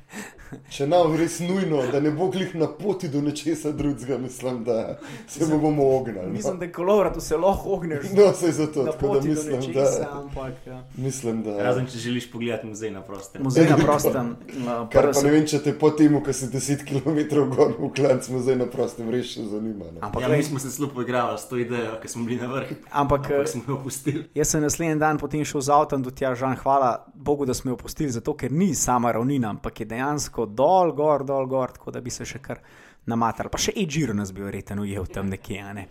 [0.70, 4.98] Če nam res nujno, da ne bo glih na poti do nečesa drugega, mislim, da
[5.28, 6.28] se mu bomo ognili.
[6.30, 8.06] Mislim, No, da je kolovrat vse lahko ogneš.
[8.12, 10.84] no se je zato, na tako da mislim, nečesa, da, ampak ja.
[10.98, 11.58] mislim, da.
[11.64, 13.44] Razen če želiš pogledati muzej na prostem.
[13.44, 14.30] muzej na prostem.
[14.30, 17.18] uh, Kar pa sem- ne vem, če te po tem, ko si 10 km
[17.50, 19.86] gor v klanc, zdaj na prostem res še zanima.
[19.88, 20.00] Ne?
[20.02, 22.78] Ampak, Ja, mi smo se zelo poigravali s to idejo, ker smo bili na vrhu.
[22.92, 24.24] ampak Ampak eh, smo jo opustili.
[24.34, 27.72] jaz sem naslednji dan potem šel z avtom do tja, žan, hvala Bogu, da smo
[27.72, 31.92] jo opustili, zato ker ni sama ravnina, ampak je dejansko dol, gor, dol, gor, tako
[31.92, 32.62] da bi se še kar
[33.10, 33.50] namatali.
[33.50, 35.66] Pa še e-giro nas bi verjetno ujel tam nekje.
[35.74, 35.88] Ne?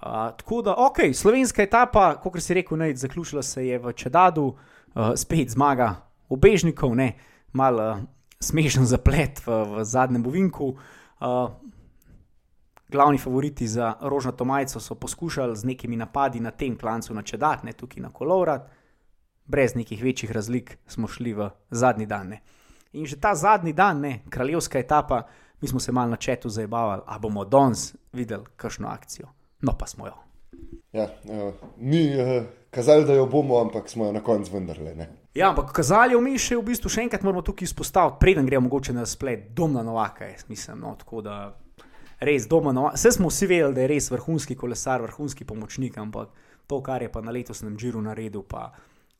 [0.00, 4.46] Uh, tako da, ok, slovenska etapa, kot si rekel, ne, zaključila se je v Čedadu,
[4.48, 5.92] uh, spet zmaga
[6.32, 7.12] obežnikov, ne,
[7.52, 8.04] mal uh,
[8.40, 10.76] smešen zaplet v, v zadnjem bovinku.
[11.20, 11.50] Uh,
[12.88, 17.72] Glavni favoriti za rožnato majico so poskušali z nekimi napadi na tem klancu načedati, ne
[17.72, 18.70] tukaj na kolovrat,
[19.48, 22.28] brez nekih večjih razlik smo šli v zadnji dan.
[22.28, 22.40] Ne.
[22.92, 25.22] In že ta zadnji dan, ne, kraljevska etapa,
[25.60, 29.28] mi smo se malo na četu zabavali, a bomo danes videli kakšno akcijo.
[29.60, 30.14] No, pa smo jo.
[30.92, 34.94] Ja, uh, ni uh, kazali, da jo bomo, ampak smo jo na koncu vendarle.
[34.94, 35.08] Ne?
[35.34, 38.68] Ja, ampak kazali v mi še v bistvu še enkrat moramo tukaj izpostaviti, preden gremo
[38.68, 40.80] mogoče na splet, domna Novaka, jaz mislim.
[40.80, 41.36] No, tako da
[42.24, 42.96] res domna Novaka.
[42.96, 46.32] Vse smo vsi vedeli, da je res vrhunski kolesar, vrhunski pomočnik, ampak
[46.66, 48.70] to, kar je pa na letosnem džiru naredil, pa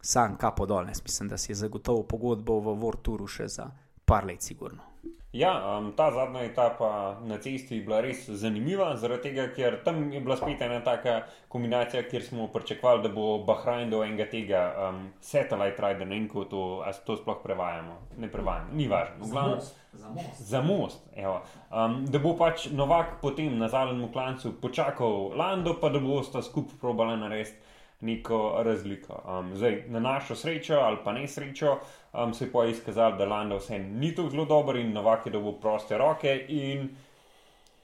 [0.01, 0.89] sam kapo dol.
[0.89, 3.71] Jaz mislim, da si je zagotovil pogodbo v Vorturu še za
[4.05, 4.89] par let, sigurno.
[5.33, 10.07] Ja, um, ta zadnja etapa na cesti je bila res zanimiva, zaradi tega, ker tam
[10.13, 11.19] je bila spet ena taka
[11.53, 16.31] kombinacija, kjer smo pričakovali, da bo Bahrajn do enega tega um, satellite rider, ne vem,
[16.33, 16.63] kako to,
[17.05, 17.99] to sploh prevajamo.
[18.17, 19.21] Ne prevajamo, ni važno.
[19.21, 19.61] V glavnem,
[19.93, 20.41] za most.
[20.49, 21.43] Za most, evo.
[21.69, 26.41] um, da bo pač Novak potem na zadnjem klancu počakal Lando, pa da bo sta
[26.43, 29.23] skupaj probala narediti neko razliko.
[29.41, 31.79] Um, zdaj, na našo srečo ali pa nesrečo
[32.13, 35.33] um, se je pa izkazalo, da Landa vse ni tako zelo dober in Novak je
[35.33, 36.89] dobil proste roke in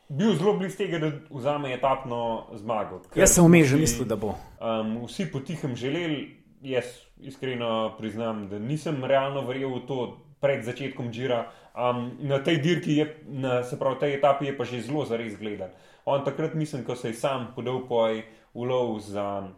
[0.09, 3.00] bil zelo blizu tega, da vzame etapno zmago.
[3.14, 4.35] Jaz sem vmes že mislil, da bo.
[4.61, 6.85] Um, vsi potihem želeli, jaz
[7.20, 9.98] iskreno priznam, da nisem realno verjel v to
[10.40, 11.48] pred začetkom žira.
[11.74, 15.38] Um, na tej dirki, je, na, se pravi, tej etapi je pa že zelo zares
[15.38, 15.72] gledal.
[16.05, 18.22] On takrat, mislim, ko se je sam podal poj
[18.55, 19.48] ulov za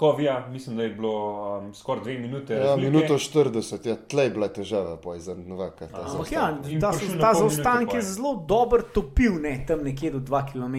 [0.00, 1.14] Kovija, mislim, da je bilo
[1.58, 2.54] um, skoraj dve minute.
[2.54, 2.90] Ja, razlike.
[2.90, 5.88] minuto 40, ja, tlej je bila težava, poj za Novaka.
[5.88, 6.46] ta Ampak ja,
[6.80, 10.76] ta, ta zaostanek je zelo dober topil, ne, tam nekje do 2 km.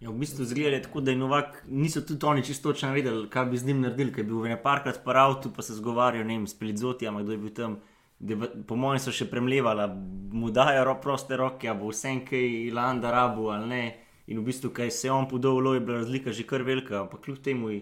[0.00, 3.44] Ja, v bistvu zgleda tako, da je Novak, niso tudi oni čisto točno vedeli, kaj
[3.44, 6.36] bi z njim naredili, ker je bil ne parkrat po avtu, pa se zgovarjal, ne
[6.36, 7.78] vem, s Plitzotijam, kdo je bil tam.
[8.20, 9.86] Deba- Po mojem so še premlevali,
[10.32, 13.84] mu dajo ro proste roke, a bo vse kaj Landa rabu ali ne.
[14.26, 17.00] In v bistvu, kaj se je on podal, lo je bila razlika že kar velika,
[17.00, 17.80] ampak kljub temu je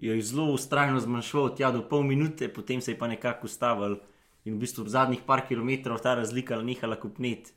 [0.00, 3.96] je zelo ustrajno zmanjšal tja do pol minute, potem se je pa nekako ustavil.
[4.44, 7.50] In v bistvu v zadnjih par kilometrov ta razlika nehala kupniti.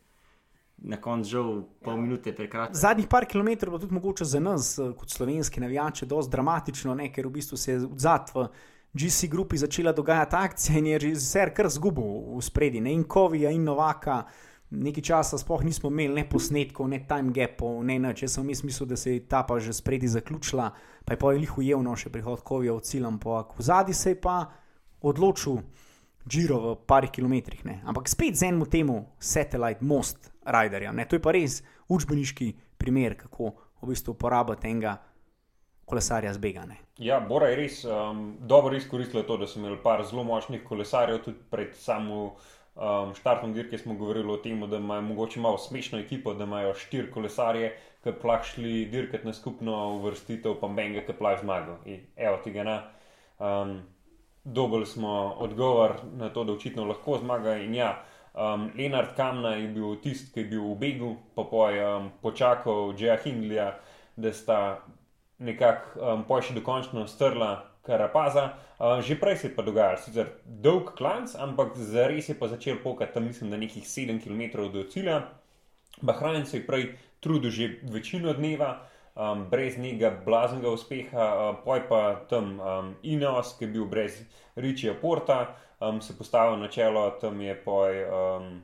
[0.78, 1.50] Na koncu žal
[1.84, 2.78] pol minute prekratko.
[2.78, 7.12] Zadnjih par kilometrov bo tudi mogoče za nas, eh, kot slovenski navijače, dosti dramatično, ne,
[7.14, 8.48] ker v bistvu se je v
[8.94, 13.52] GC grupi začela dogajati akcija in je režiser kar zgubil v spredi, ne in Kovija
[13.52, 14.24] in Novaka.
[14.70, 18.22] Nekaj časa sploh nismo imeli ne posnetkov, ne time gapov, ne nič.
[18.24, 20.72] Jaz sem mislil, da se je ta pa že spredi zaključila,
[21.10, 23.94] pa je pa je lih ujel no še prihod Kovija v cilj, ampak v zadnji
[23.98, 24.46] se je pa
[25.02, 25.64] odločil
[26.30, 27.66] Giro v parih kilometrih.
[27.66, 27.80] Ne.
[27.86, 30.96] Ampak spet z enim temu satellite most riderjem.
[30.96, 31.06] ne.
[31.10, 35.00] To je pa res učbeniški primer, kako v bistvu uporabiti enega
[35.86, 36.78] kolesarja zbegane.
[37.02, 41.24] Ja, Bora je res um, dobro izkoristila to, da so imeli par zelo močnih kolesarjev,
[41.26, 42.36] tudi pred samo
[42.76, 46.76] um, štartom dirke smo govorili o tem, da imajo mogoče malo smešno ekipo, da imajo
[46.78, 51.80] štiri kolesarje, ki plah šli dirkati na skupno uvrstitev, pa menga, ki plah zmago.
[51.86, 52.82] In Evo tega na.
[53.40, 53.80] Um,
[54.44, 57.58] Dobili smo odgovor na to, da očitno lahko zmaga.
[57.58, 61.96] In ja, um, Lenard Kamna je bil tisti, ki je bil v begu, pa je
[61.96, 63.74] um, počakal Džeja Hindlija,
[64.16, 64.80] da sta
[65.38, 67.52] nekako um, poj še dokončno strla
[67.86, 68.54] Karapaza.
[68.80, 72.80] Uh, že prej se je pa dogajalo, sicer dolg klanc, ampak zares je pa začel
[72.84, 75.22] pokati tam, mislim, da nekih 7 km do cilja.
[76.02, 76.86] Bahrajn se je prej
[77.20, 83.56] trudil že večino dneva, um, brez nekega blaznega uspeha, uh, poj pa tam um, Ineos,
[83.58, 84.22] ki je bil brez
[84.56, 88.62] Ričija Porta, um, se postavil na čelo, tam je poj um,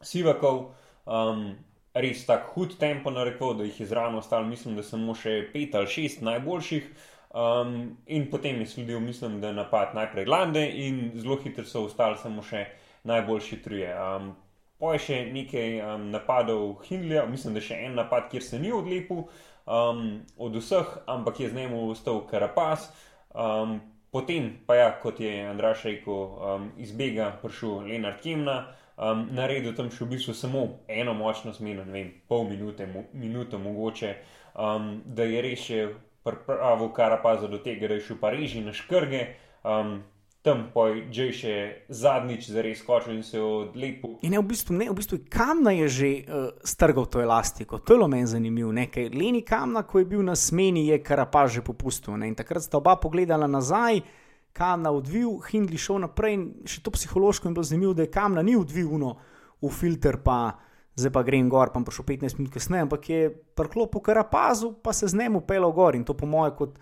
[0.00, 0.74] Sivakov.
[1.06, 1.56] Um,
[1.94, 5.74] res tako hud tempo narekel, da jih je zraven ostalo, mislim, da samo še pet
[5.74, 6.90] ali šest najboljših.
[7.38, 11.84] Um, in potem je sledil, mislim, da je napad najprej Lande in zelo hitro so
[11.84, 12.64] ostali samo še
[13.08, 13.90] najboljši trije.
[14.00, 14.30] Um,
[14.78, 19.24] Poj še nekaj um, napadov Hindlja, mislim, da še en napad, kjer se ni odlepil
[19.66, 20.02] um,
[20.38, 22.86] od vseh, ampak je z njim ostal Karapaz.
[23.34, 23.80] Um,
[24.14, 28.58] potem pa ja, kot je Andraš rekel, um, izbega prišel Lenard Kemna,
[28.94, 33.02] um, naredil tam še v bistvu samo eno močno smeno, ne vem, pol minute, mo,
[33.18, 34.12] minuto mogoče,
[34.54, 35.80] um, da je res še
[36.22, 39.26] pripravil Karapaza do tega, da je šel pa reži na škrge.
[39.66, 39.98] Um,
[40.42, 41.54] Tam pa je že še
[41.90, 44.20] zadnjič zares skočil in se odlepil.
[44.22, 47.98] In ne, v bistvu, ne, v bistvu kamna je že uh, strgal to elastiko, to
[47.98, 48.70] je meni zanimivo.
[48.72, 52.14] Nekaj Leni kamna, ko je bil na smeni, je karapa že popustil.
[52.16, 52.30] Ne?
[52.30, 54.00] In takrat sta oba pogledala nazaj,
[54.54, 58.42] kamna odvil, Hindli šel naprej in še to psihološko je bilo zanimivo, da je kamna
[58.42, 59.18] ni odvil uno
[59.58, 60.54] v filter, pa
[60.98, 64.92] zdaj pa grem gor, pa prišel 15 minut kasneje, ampak je prklo po karapazu, pa
[64.92, 66.78] se z njim upelo gor in to po moje kot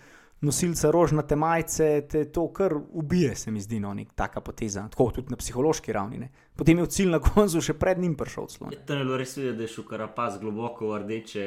[0.47, 5.11] nosilca rožnate majice, te to kar ubije, se mi zdi, no, nek taka poteza, tako
[5.13, 6.19] tudi na psihološki ravni.
[6.19, 6.29] Ne.
[6.57, 8.71] Potem je v cilj na koncu še pred njim prišel celo.
[8.71, 8.77] ne.
[8.77, 11.47] Ja, Tam je bilo res videti, da je šel karapaz globoko v rdeče.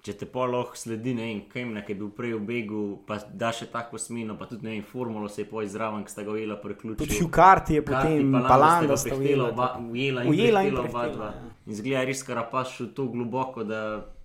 [0.00, 3.48] Če te pa lahko sledi, ne vem, kaj je bil prej v begu, pa da
[3.50, 6.30] še tako smino, pa tudi ne vem, formulo se je poj zraven, ki sta ga
[6.30, 7.00] ujela preključila.
[7.00, 9.72] Tudi Hukarti je potem Palanda sta ujela, ujela.
[9.82, 11.30] ujela in Ujela in prehtela oba dva.
[11.34, 11.50] ja.
[11.66, 13.80] In zgleda res karapaz šel tako globoko, da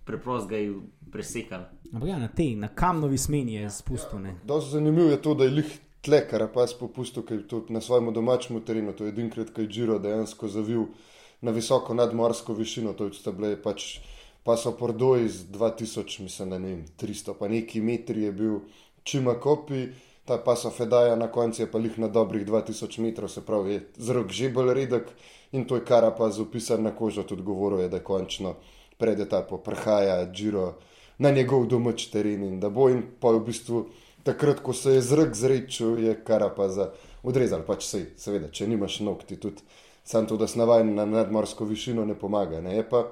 [0.06, 0.70] preprosto ga je
[1.12, 1.68] presekal.
[1.94, 4.20] Ampak ja, na tej, na kamnovi smeni je spustil.
[4.20, 4.36] Ne.
[4.48, 5.72] Dosti zanimivo je to, da je lih
[6.02, 9.54] tle, kar je pas popustil, ker je to na svojem domačem terenu, to je edinkrat,
[9.54, 10.88] ki je Giro dejansko zavil
[11.42, 14.00] na visoko nadmorsko višino, to sta bile pač
[14.44, 18.60] paso Pordo iz 2000, mislim, da ne vem, 300, pa neki metri je bil
[19.04, 19.88] čima kopi,
[20.26, 23.82] ta paso Fedaja na koncu je pa lih na dobrih 2000 metrov, se pravi, je
[23.98, 25.10] zrok že bolj redek
[25.52, 28.56] in to je kar pa zapisan na kožo, tudi govoril je, da je končno
[28.98, 30.74] pred etapo prehaja Giro
[31.22, 33.86] na njegov domač teren in da bo in pa v bistvu
[34.26, 36.92] takrat, ko se je zrak zrečil, je Karapaza
[37.24, 37.62] odrezal.
[37.66, 39.62] Pač sej, seveda, če nimaš nog, ti tudi
[40.04, 42.62] sam to, da si navaden na nadmorsko višino, ne pomaga.
[42.62, 42.76] Ne?
[42.76, 43.06] Je, pa,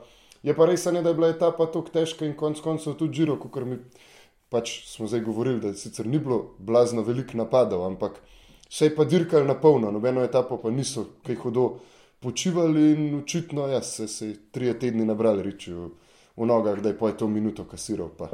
[0.43, 3.37] je pa res, ne, da je bila etapa tako težka in konc koncev tudi žiro,
[3.41, 3.77] kot mi
[4.49, 8.17] pač smo zdaj govorili, da sicer ni bilo blazno veliko napadov, ampak
[8.69, 11.69] se je pa dirkali na polno, nobeno etapo pa niso kaj hudo
[12.19, 15.73] počivali in očitno, ja, se se tri tedni nabrali reči
[16.39, 18.29] v, v nogah, da je po to minuto kasiral, pa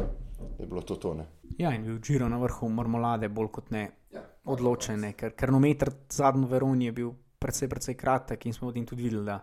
[0.60, 1.26] je bilo to tone.
[1.58, 3.90] Ja, in bil Džiro na vrhu marmolade, bolj kot ne
[4.46, 9.04] odločen, ne, ker kronometer zadnjo Veroni je bil precej, precej kratek in smo potem tudi
[9.04, 9.40] videli, da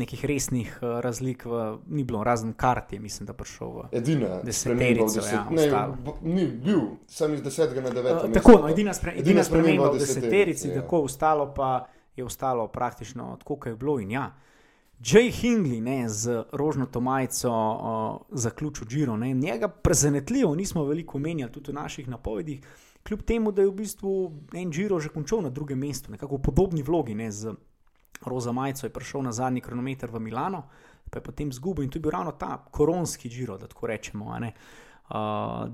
[0.00, 3.86] nekih resnih uh, razlik v, ni bilo, razen kart je, mislim, da prišel v.
[3.92, 8.24] Edina Deseterico, v deset, ja, ne, bo- ni bil, sam iz desetega na deveto.
[8.24, 8.40] Uh, mesto.
[8.40, 10.82] tako, no, edina, spre, edina, Edina sprememba v v deseterici, deseterici, ja.
[10.82, 11.72] tako ostalo pa
[12.16, 13.98] je ostalo praktično tako, kot je bilo.
[14.00, 14.30] In ja,
[15.00, 21.52] Jay Hingley ne, z rožnato majico uh, zaključil Giro, ne, njega presenetljivo nismo veliko omenjali
[21.52, 22.60] tudi v naših napovedih,
[23.02, 26.42] kljub temu, da je v bistvu en Giro že končal na drugem mestu, nekako v
[26.42, 27.54] podobni vlogi, ne, z
[28.26, 30.62] roza majico je prišel na zadnji kronometer v Milano,
[31.10, 34.38] pa je potem zgubil in to je bil ravno ta koronski Giro, da tako rečemo.
[34.38, 34.52] ne.
[35.10, 35.16] Uh,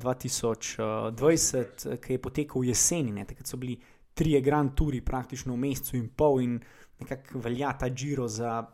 [0.00, 3.80] 2020, ki je potekal jeseni, ne, takrat so bili
[4.14, 6.60] trije Grand Touri praktično v mesecu in pol, in
[7.00, 8.66] nekako velja ta Giro za.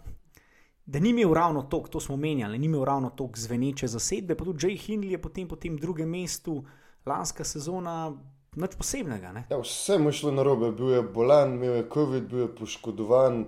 [0.86, 4.44] Da ni imel ravno tok, to smo menjali, ni imel ravno tok zveneče zasedbe, pa
[4.44, 6.64] tudi Jay Hindley je potem po tem drugem mestu
[7.06, 8.12] lanska sezona
[8.56, 9.32] nič posebnega.
[9.32, 9.44] Ne?
[9.50, 12.54] Ja, vse mu je šlo na robe, bil je bolan, imel je COVID, bil je
[12.58, 13.44] poškodovan,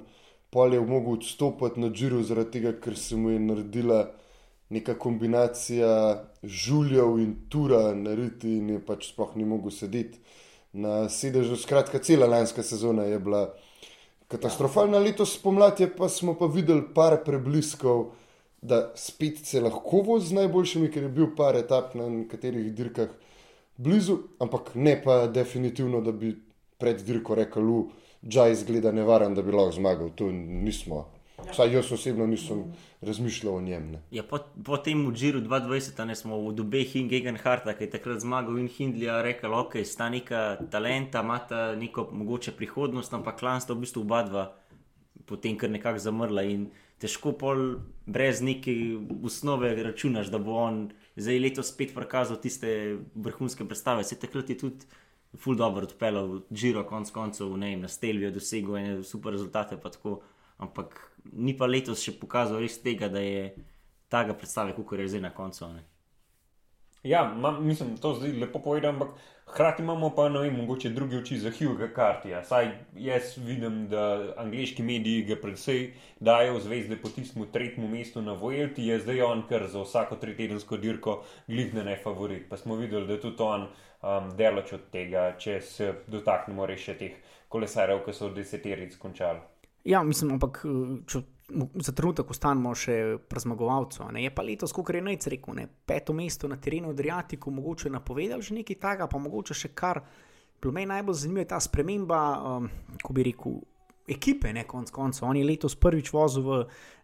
[0.51, 4.05] pol je mogel odstopiti na Džiru zaradi tega, ker se mu je naredila
[4.71, 5.91] neka kombinacija
[6.43, 10.23] žuljev in tura narediti in je pač sploh ni mogel sedeti
[10.73, 11.57] na sedežu.
[11.61, 13.45] Skratka, cela lanska sezona je bila
[14.35, 18.11] katastrofalna, letos spomladi je pa smo pa videli par prebliskov,
[18.63, 23.13] da spet se lahko vozi z najboljšimi, ker je bil par etap na nekaterih dirkah
[23.77, 26.33] blizu, ampak ne pa definitivno, da bi
[26.79, 27.69] pred dirko rekel,
[28.23, 30.11] da je izgleda nevaren, da bi lahko zmagal.
[30.17, 31.05] To nismo.
[31.53, 32.65] Vsaj jaz osebno nisem
[33.01, 33.91] razmišljal o njem.
[33.91, 34.01] Ne.
[34.11, 37.95] Ja, po, po tem Džiru 2020 a ne, smo v dobeh in Gegenharta, ki je
[37.95, 43.61] takrat zmagal in Hindlija, rekel, ok, sta neka talenta, imata neko mogoče prihodnost, ampak klan
[43.61, 44.45] sta v bistvu oba dva
[45.27, 46.67] potem kar nekako zamrla in
[47.01, 47.63] težko pol
[48.07, 48.75] brez neke
[49.25, 50.85] osnove računaš, da bo on
[51.17, 54.05] zdaj letos spet prikazal tiste vrhunske predstave.
[54.05, 54.87] Se takrat je tudi
[55.41, 59.91] ful dobro odpeljal Džiro, konc koncev, ne vem, na Stelvijo dosegel ene super rezultate, pa
[59.91, 60.21] tako,
[60.59, 61.01] ampak
[61.33, 63.55] ni pa letos še pokazal res tega, da je
[64.09, 65.69] taga predstave, kot je zdaj na koncu.
[65.75, 65.85] Ne.
[67.05, 69.09] Ja, ma, mislim, to zdaj lepo povedam, ampak
[69.47, 72.45] hkrati imamo pa, ne mogoče druge oči za Hugo Kartija.
[72.45, 78.23] Saj jaz vidim, da angliški mediji ga predvsej dajo v zvezde po tistem tretjem mestu
[78.23, 82.49] na Vojelti, je zdaj on kar za vsako tritedensko dirko gligne ne favorit.
[82.49, 86.81] Pa smo videli, da je tudi on um, delač od tega, če se dotaknemo res
[86.81, 89.45] še teh kolesarjev, ki so v deseterici končali.
[89.85, 91.23] Ja, mislim, ampak eh, če
[91.75, 94.07] za trenutek ostanemo še pri zmagovalcu.
[94.15, 94.25] Ne?
[94.25, 95.67] Je pa letos, kot je Nejc rekel, ne?
[95.87, 100.03] peto mesto na terenu Adriatiku, mogoče napovedal že nekaj takega, pa mogoče še kar.
[100.65, 102.69] Meni najbolj zanimiva je ta sprememba, um,
[103.05, 103.59] ko bi rekel,
[104.09, 105.27] ekipe, ne konc koncev.
[105.29, 106.57] On je letos prvič vozil v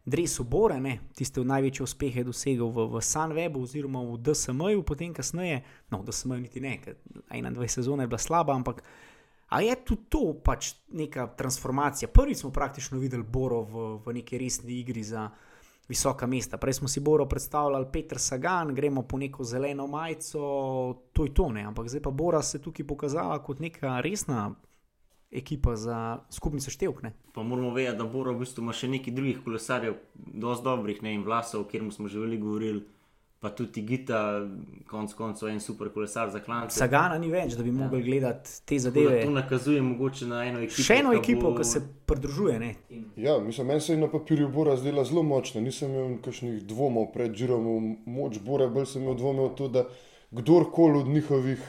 [0.08, 0.96] Dresu Bore, ne?
[1.16, 5.60] tiste največje uspehe dosegel v, v Sunwebu oziroma v DSM-ju, potem kasneje,
[5.92, 6.96] no DSM-ju niti ne, ker
[7.28, 8.80] 21 sezona je bila slaba, ampak
[9.50, 12.08] A je tudi to pač neka transformacija?
[12.08, 15.26] Prvič smo praktično videli Boro v, v neki resni igri za
[15.90, 16.58] visoka mesta.
[16.58, 20.40] Prej smo si Boro predstavljali Petr Sagan, gremo po neko zeleno majico,
[21.12, 21.64] to je to, ne.
[21.66, 24.54] Ampak zdaj pa Bora se tukaj pokazala kot neka resna
[25.30, 27.02] ekipa za skupni seštevek.
[27.02, 27.12] ne.
[27.34, 31.10] Pa moramo vedeti, da Boro v bistvu ima še nekaj drugih kolesarjev, dosti dobrih, ne
[31.10, 32.86] vem, vlasov, katerem smo že veliko govorili,
[33.40, 34.46] pa tudi Gita,
[34.86, 36.76] konc koncev en super kolesar za klance.
[36.76, 37.74] Sagana ni več, da bi ja.
[37.78, 39.22] mogli gledati te zadeve.
[39.24, 40.84] To nakazuje mogoče na eno ekipo.
[40.84, 42.58] Še eno ki ekipo, bo- ki se pridružuje.
[42.60, 42.74] Ne.
[43.16, 45.64] Ja, mislim, meni se je na papirju Bora zdela zelo močna.
[45.64, 47.80] Nisem imel kakšnih dvomov pred Džirom v
[48.12, 49.86] moč Bora, bolj sem imel dvome v to, da
[50.30, 51.64] kdorkoli od njihovih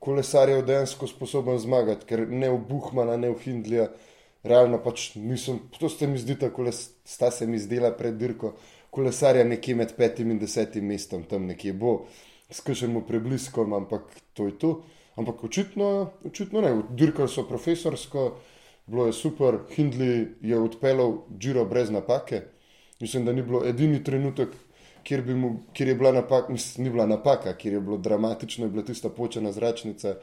[0.00, 3.90] kolesarjev dejansko sposoben zmagati, ker ne v Buhmana, ne v Hindlija,
[4.42, 8.54] realno pač nisem, to se mi zdi, tako sta se mi zdela pred dirko,
[8.90, 12.06] kolesarja nekje med petim in desetim mestom, tam nekje bo,
[12.50, 14.02] skršemo prebliskom, ampak
[14.34, 14.72] to je to.
[15.16, 18.30] Ampak očitno, očitno ne, dirkali so profesorsko,
[18.86, 22.42] bilo je super, Hindley je odpeljal Džiro brez napake.
[23.00, 24.54] Mislim, da ni bilo edini trenutek,
[25.02, 28.66] kjer, bi mu, kjer je bila napaka, mislim, ni bila napaka, kjer je bilo dramatično,
[28.66, 30.14] je bila tista počena zračnica,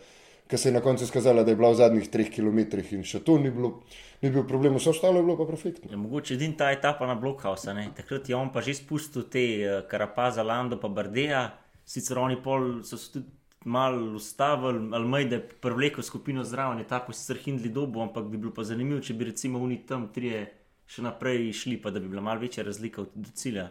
[0.47, 3.19] ki se je na koncu izkazala, da je bila v zadnjih treh kilometrih in še
[3.23, 3.81] to ni, bilo,
[4.23, 5.91] ni bil problem, vse ostalo je bilo pa perfektno.
[5.91, 7.73] Ja, mogoče edina ta etapa na Blokhausa.
[7.73, 7.89] ne.
[7.95, 11.49] Takrat je on pa že spustil te uh, Karapaza, Lando pa Bardeja,
[11.85, 13.37] sicer oni pol so se tudi
[13.67, 18.37] malo ustavili, ali maj, da je privlekel skupino zraven, etapo sicer Hindli dobo, ampak bi
[18.37, 20.45] bilo pa zanimivo, če bi recimo oni tam trije
[20.87, 23.67] še naprej šli, pa da bi bila malo večja razlika do cilja.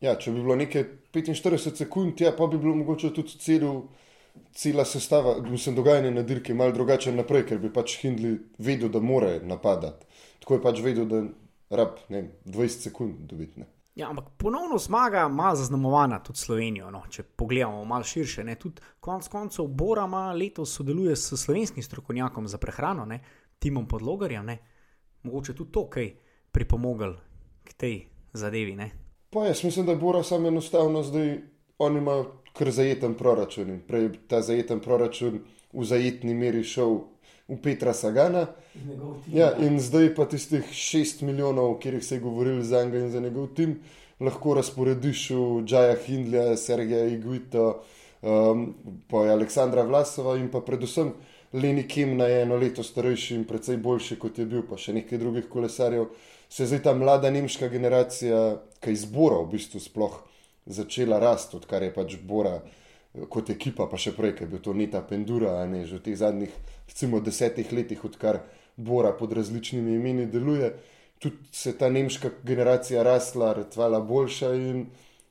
[0.00, 3.64] Ja, če bi bilo nekaj 45 sekund, ja, pa bi bilo mogoče tudi cel
[4.52, 9.00] cela sestava, mislim, dogajanje na dirki malo drugače naprej, ker bi pač Hindley vedel, da
[9.00, 10.06] more napadati.
[10.40, 11.22] Tako je pač vedel, da
[11.70, 13.62] rab ne, 20 sekund dobiti.
[13.94, 16.90] Ja, ampak ponovno zmaga ima zaznamovana tudi Slovenijo.
[16.90, 22.48] No, če pogledamo malo širše, ne, tudi konec koncev Borama letos sodeluje s slovenskim strokovnjakom
[22.48, 23.20] za prehrano, ne,
[23.58, 24.58] Timom Podlogarjem, ne,
[25.22, 26.12] mogoče tudi to, kaj
[26.50, 27.14] pripomogel
[27.64, 27.96] k tej
[28.32, 28.76] zadevi.
[28.76, 28.90] Ne.
[29.30, 31.38] Pa jaz mislim, da je Bora samo enostavno zdaj,
[31.78, 32.24] oni imajo
[32.60, 35.40] kar zajeten proračun in prej ta zajeten proračun
[35.72, 36.98] v zajetni meri šel
[37.48, 38.44] v Petra Sagana.
[39.32, 43.10] Ja, in zdaj pa tistih šest milijonov, o katerih se je govorilo za njega in
[43.10, 43.78] za njegov tim,
[44.20, 47.72] lahko razporediš v Džaja Hindlja, Sergeja Igvita,
[48.22, 48.66] um,
[49.08, 51.14] pa Aleksandra Vlasova in pa predvsem
[51.52, 55.18] Leni Kemna je eno leto starejši in precej boljši kot je bil, pa še nekaj
[55.18, 56.12] drugih kolesarjev.
[56.48, 60.20] Se je zdaj ta mlada nemška generacija, ki izbora v bistvu sploh
[60.70, 62.60] začela rasti, odkar je pač Bora
[63.28, 66.16] kot ekipa, pa še prej, ker je bil to neta pendura, ne, že v teh
[66.16, 66.54] zadnjih,
[66.88, 68.44] recimo, desetih letih, odkar
[68.76, 70.72] Bora pod različnimi imeni deluje,
[71.20, 74.86] tudi se ta nemška generacija rasla, retvala boljša in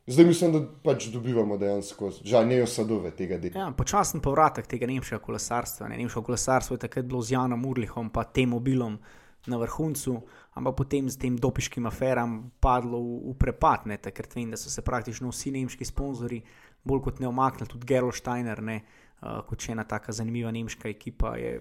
[0.09, 3.63] zdaj mislim, da pač dobivamo dejansko, žal ne osadove tega dela.
[3.63, 5.87] Ja, počasen povratek tega nemškega kolesarstva.
[5.89, 5.97] Ne.
[5.97, 8.99] Nemško kolesarstvo je takrat bilo z Janom Urlihom, pa tem mobilom
[9.47, 10.19] na vrhuncu,
[10.59, 14.69] ampak potem z tem dopiškim aferam padlo v, v prepad, ne, takrat vem, da so
[14.69, 16.43] se praktično vsi nemški sponzorji
[16.83, 18.81] bolj kot ne omaknili, tudi Gerlo Steiner, ne,
[19.23, 21.57] uh, kot še ena taka zanimiva nemška ekipa je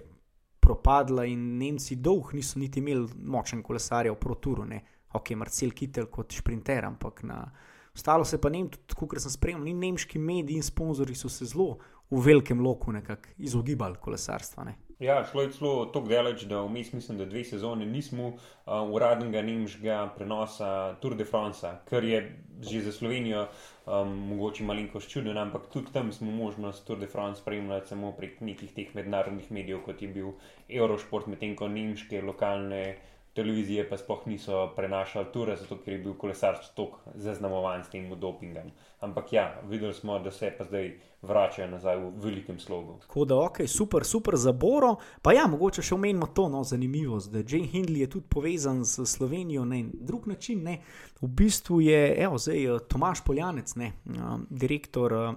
[0.59, 4.83] propadla in Nemci dolg niso niti imeli močen kolesarja v proturu, ne,
[5.17, 7.43] ok, Marcel Kittel kot šprinter, ampak na.
[7.89, 11.47] Ostalo se pa ne, tudi kot sem spremljal, ni nemški mediji in sponzorji so se
[11.49, 11.79] zelo
[12.09, 14.63] v velikem loku nekako izogibali kolesarstva.
[14.63, 14.75] Ne.
[14.99, 19.41] Ja, šlo je celo tako daleč, da vmes mislim, da dve sezone nismo uh, uradnega
[19.41, 22.19] nemškega prenosa Tour de France, kar je
[22.59, 23.45] že za Slovenijo
[23.85, 28.41] um, mogoče malenkost čudno, ampak tudi tam smo možnost Tour de France spremljati samo prek
[28.41, 30.33] nekih teh mednarodnih medijev, kot je bil
[30.67, 32.97] Eurosport, medtem ko nemške lokalne
[33.39, 38.09] televizije pa sploh niso prenašali ture, zato ker je bil kolesar tako zaznamovan s tem
[38.19, 38.71] dopingom.
[38.99, 42.97] Ampak ja, videli smo, da se pa zdaj vračajo nazaj v velikem slogu.
[43.01, 44.95] Tako da, ok, super, super za Boro.
[45.21, 49.05] Pa ja, mogoče še omenimo to no, zanimivost, da Jane Hindley je tudi povezan s
[49.07, 50.63] Slovenijo na drug način.
[50.63, 50.81] Ne.
[51.21, 55.29] V bistvu je, evo, zdaj eh, Tomaš Poljanec, ne, um, direktor uh,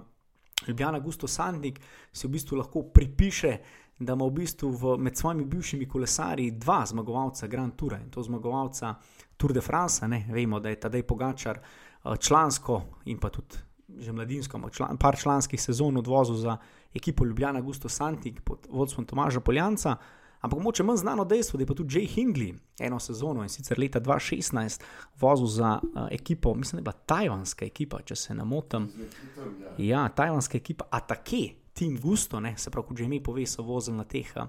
[0.67, 1.79] Ljubljana Gusto Sandnik,
[2.11, 3.57] si v bistvu lahko pripiše
[3.99, 8.23] da ima v bistvu v, med svojimi bivšimi kolesarji dva zmagovalca Grand Toura in to
[8.23, 8.95] zmagovalca
[9.37, 10.07] Tour de France.
[10.07, 10.25] Ne?
[10.31, 13.57] Vemo, da je tadej Pogačar eh, člansko in pa tudi
[13.97, 16.57] že mladinsko, član, par članskih sezon odvozil za
[16.93, 19.95] ekipo Ljubljana Gusto Santik pod vodstvom Tomaža Poljanca.
[20.41, 23.79] Ampak moče manj znano dejstvo, da je pa tudi Jay Hingley eno sezono in sicer
[23.79, 24.81] leta 2016
[25.19, 28.89] vozil za uh, ekipo, mislim, da je bila tajvanska ekipa, če se ne motim.
[29.77, 33.97] Ja, tajvanska ekipa Atake, Team Gusto, ne, se pravi, kot že mi pove, so vozili
[33.97, 34.47] na teh uh,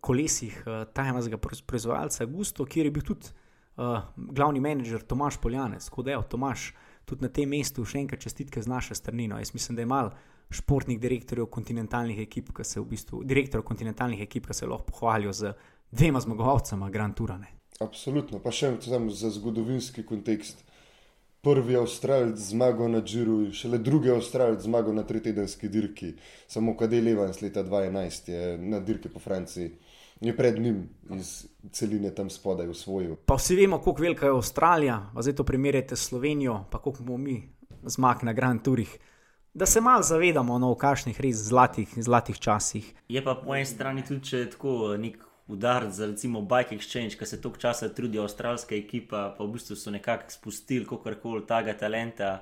[0.00, 5.84] kolesih uh, tajvanskega proizvajalca Gusto, kjer je bil tudi uh, glavni menedžer Tomaš Poljanec.
[5.86, 6.72] Tako da je Tomaš
[7.04, 9.28] tudi na tem mestu še enkrat čestitke z naše strani.
[9.30, 9.38] No.
[9.38, 10.12] Jaz mislim, da je mal
[10.50, 15.32] športnih direktorjev kontinentalnih ekip, ki se v bistvu, direktorjev kontinentalnih ekip, ki se lahko pohvalijo
[15.32, 15.52] z
[15.90, 17.54] dvema zmagovalcema Grand Tourane.
[17.80, 20.66] Absolutno, pa še za zgodovinski kontekst
[21.40, 26.14] prvi Avstralc zmagal na Džiru in šele drugi Avstralc zmagal na tretjedenski dirki.
[26.46, 29.70] Samo Kadej Levans leta 2011 je na dirki po Franciji.
[30.20, 33.16] Je pred njim iz celine tam spodaj usvojil.
[33.26, 37.02] Pa vsi vemo, kako velika je Avstralija, pa zdaj to primerjate s Slovenijo, pa kako
[37.02, 37.48] bomo mi
[37.82, 38.98] zmag na Grand Tourih.
[39.54, 42.94] Da se malo zavedamo no, v kakšnih res zlatih, zlatih časih.
[43.08, 47.26] Je pa po eni strani tudi, če tako nek udariti za recimo Bike Exchange, ki
[47.26, 52.38] se toliko časa trudi, avstralska ekipa, pa v bistvu so nekako spustili kakorkoli tega talenta.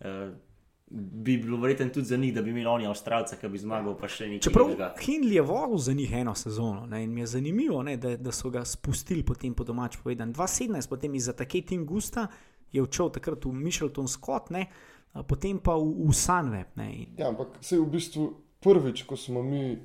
[0.00, 0.32] Uh,
[0.94, 4.10] Bi bilo verjetno tudi za njih, da bi imeli oni avstralca, ki bi zmagal, pa
[4.12, 4.42] še nekaj.
[4.44, 8.12] Čeprav Hindley je vodil za njih eno sezono ne, in mi je zanimivo, ne, da,
[8.20, 10.34] da so ga spustili potem po domač povedan.
[10.36, 12.26] 2017, potem iz Atake Team Gusta
[12.72, 14.66] je odšel takrat v Michelton Scott, ne,
[15.28, 16.76] potem pa v, v Sunweb.
[17.16, 18.28] Ja, ampak se je v bistvu
[18.60, 19.78] prvič, ko smo mi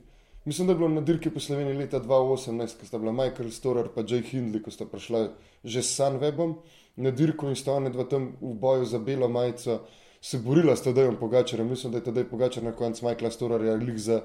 [0.48, 3.90] Mislim, da je bilo na dirki po Sloveniji leta 2018, ko sta bila Michael Storer
[3.96, 5.34] in Jay Hindley, ko sta prišla
[5.64, 6.54] že s Sunwebom
[6.96, 9.82] na dirko in sta oni dva tam v boju za belo majico
[10.22, 11.68] se borila s Tadejem Pogačarjem.
[11.70, 14.22] Mislim, da je Tadej Pogačar na koncu Michaela Storerja lik za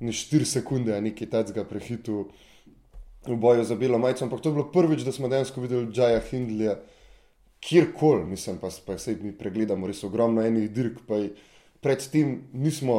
[0.00, 2.28] ne 4 sekunde, a nekaj tacga prehitu
[3.26, 4.24] v boju za belo majico.
[4.24, 6.76] Ampak to je bilo prvič, da smo dejansko videli Jaya Hindleya
[7.60, 11.02] kjerkoli, mislim pa, pa se mi pregledamo res ogromno enih dirk
[11.80, 12.96] predtem nismo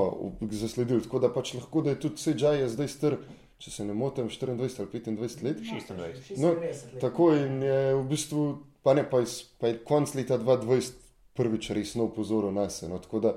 [0.52, 1.02] zasledili.
[1.04, 3.18] Tako da pač lahko da je tudi Sejaj zdaj star,
[3.58, 5.62] če se ne motim, 24 ali 25 let.
[5.62, 6.38] 26.
[6.42, 6.54] No,
[7.02, 8.48] tako in je v bistvu,
[8.84, 11.06] pa ne pa, iz, pa je konc leta 2020
[11.38, 12.82] prvič resno upozoril nas.
[12.90, 13.34] No, tako da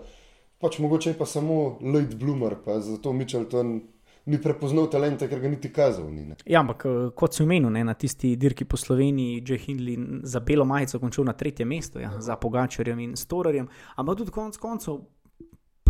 [0.60, 3.80] pač mogoče je pa samo late bloomer, pa zato Mitchelton
[4.30, 6.24] ni prepoznal talenta, ker ga niti kazal ni.
[6.28, 6.36] Ne.
[6.46, 9.58] Ja, ampak eh, kot si omenil, ne, na tisti dirki po Sloveniji, J.
[9.64, 9.96] Hindley
[10.28, 14.60] za belo majico končal na tretje mesto, ja, za Pogačarjem in Storarjem, ampak tudi konec
[14.60, 15.00] koncev.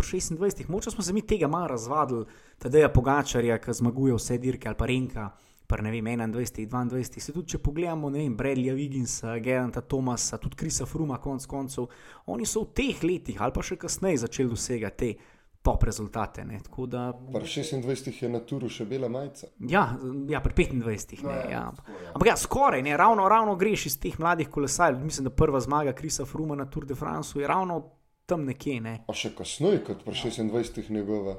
[0.01, 2.25] Po 26, moče smo se mi tega malo razvadili,
[2.63, 5.29] da je Pogačarja, ki zmaguje vse dirke ali pa Renka,
[5.67, 7.19] pa ne vem, 21, 22.
[7.19, 11.85] Se tudi, če pogledamo, ne vem, Bradleya Wigginsa, Geranta Thomasa, tudi Krisa Fruma, konc koncev,
[12.25, 16.45] oni so v teh letih ali pa še kasneje začeli dosegati te top rezultate.
[16.45, 16.59] Ne.
[16.65, 17.05] Tako da.
[17.33, 19.53] Pri 26 je na turu še bela majica.
[19.69, 19.85] Ja,
[20.29, 21.21] ja pri 25.
[21.29, 21.67] Ne, ja.
[22.15, 25.05] Ampak ja, skoraj, ne, ravno, ravno greš iz teh mladih kolesarjev.
[25.05, 27.83] Mislim, da prva zmaga Krisa Fruma na Tour de France je ravno
[28.31, 28.79] tam nekje.
[28.81, 28.95] Ne.
[29.05, 31.37] Pa še kasneje, kot pri 26 njegova.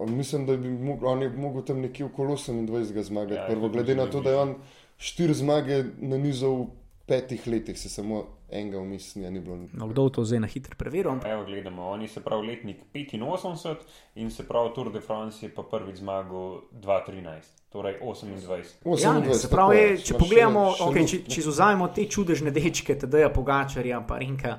[0.00, 3.34] Mislim, da bi mogel, on je mogel tam nekje okolo 28 zmagati.
[3.34, 4.54] Ja, Prvo, je glede na tudi to, da je on
[4.98, 6.66] štiri zmage na nizu v
[7.06, 9.58] petih letih, se samo enega vmes ni bilo.
[9.72, 11.10] No, kdo to zdaj na hitro preveril?
[11.10, 13.76] ampak- Evo, gledamo, oni se pravi letnik 85
[14.14, 19.04] in se pravi Tour de France je pa prvi zmagal 2013, torej 28.
[19.04, 23.28] Ja, ne, se pravi, je, če pogledamo, okay, če, če izuzamemo te čudežne dečke, Tadeja
[23.28, 24.58] Pogačarja, pa Renka,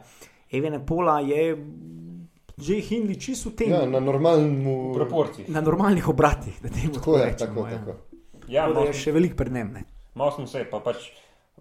[0.52, 1.58] Evene Pola, je
[2.56, 4.64] že Hindley čisto v tem, Ja, na normalnem.
[4.64, 5.50] V proporcijah.
[5.50, 6.56] na normalnih obratih.
[6.62, 7.78] Da temu Tako je, rečemo, tako, ja.
[7.78, 7.94] tako.
[8.48, 9.84] Ja, Tako malo je še veliko pred ne.
[10.14, 11.12] malo smo se, pa pač.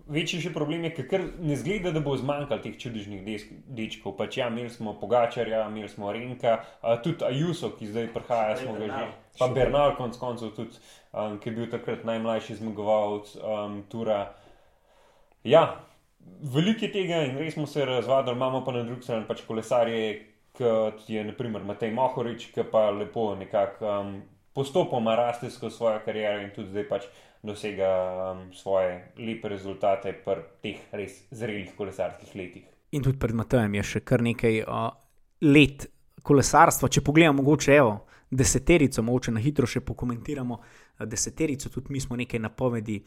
[0.04, 3.24] Večji še problem je, ker ne zgleda, da bo zmanjkalo teh čudežnih
[3.66, 4.14] dečkov.
[4.14, 8.74] Pač, ja, imeli smo Pogačarja, imeli smo Renka, a tudi Ajuso, ki zdaj prihaja, smo
[8.74, 9.04] ga že.
[9.34, 10.76] Pa Bernal, konc koncev, tudi,
[11.10, 14.34] um, ki je bil takrat najmlajši zmagovalec um, Tura.
[15.42, 15.80] Ja,
[16.42, 20.26] veliko je tega in res smo se razvadili, imamo pa na drugi strani pač kolesarje,
[20.58, 24.12] kot je naprimer Matej Mohorič, ki pa lepo nekako um,
[24.54, 27.08] postopoma raste skozi svojo kariero in tudi zdaj pač
[27.42, 27.90] dosega
[28.32, 32.68] um, svoje lepe rezultate pri teh res zrelih kolesarskih letih.
[32.94, 34.88] In tudi pred Matejem je še kar nekaj uh,
[35.42, 35.88] let
[36.22, 36.88] kolesarstva.
[36.88, 40.54] Če pogledamo, mogoče evo, deseterico, mogoče na hitro še pokomentiramo.
[40.54, 43.00] uh, Deseterico, tudi mi smo nekaj napovedi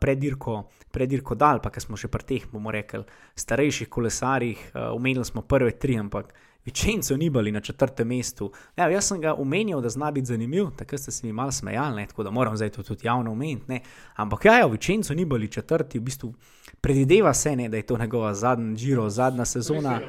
[0.00, 3.00] predirko, predirko dal, pa smo še pri teh, bomo rekli,
[3.34, 6.34] starejših kolesarjih, omenili smo prve tri, ampak
[6.64, 8.52] Vičenco ni bili na četrtem mestu.
[8.76, 11.96] Ja, jaz sem ga omenil, da zna biti zanimiv, takrat ste se mi malo smejali,
[11.96, 13.64] ne, tako da moram zdaj to tudi javno omeniti.
[13.68, 13.80] ne.
[14.16, 16.34] Ampak ja, ja Vičenco ni bili četrti, v bistvu
[16.80, 20.00] predvideva se, ne, da je to njegova zadnja Giro, zadnja sezona.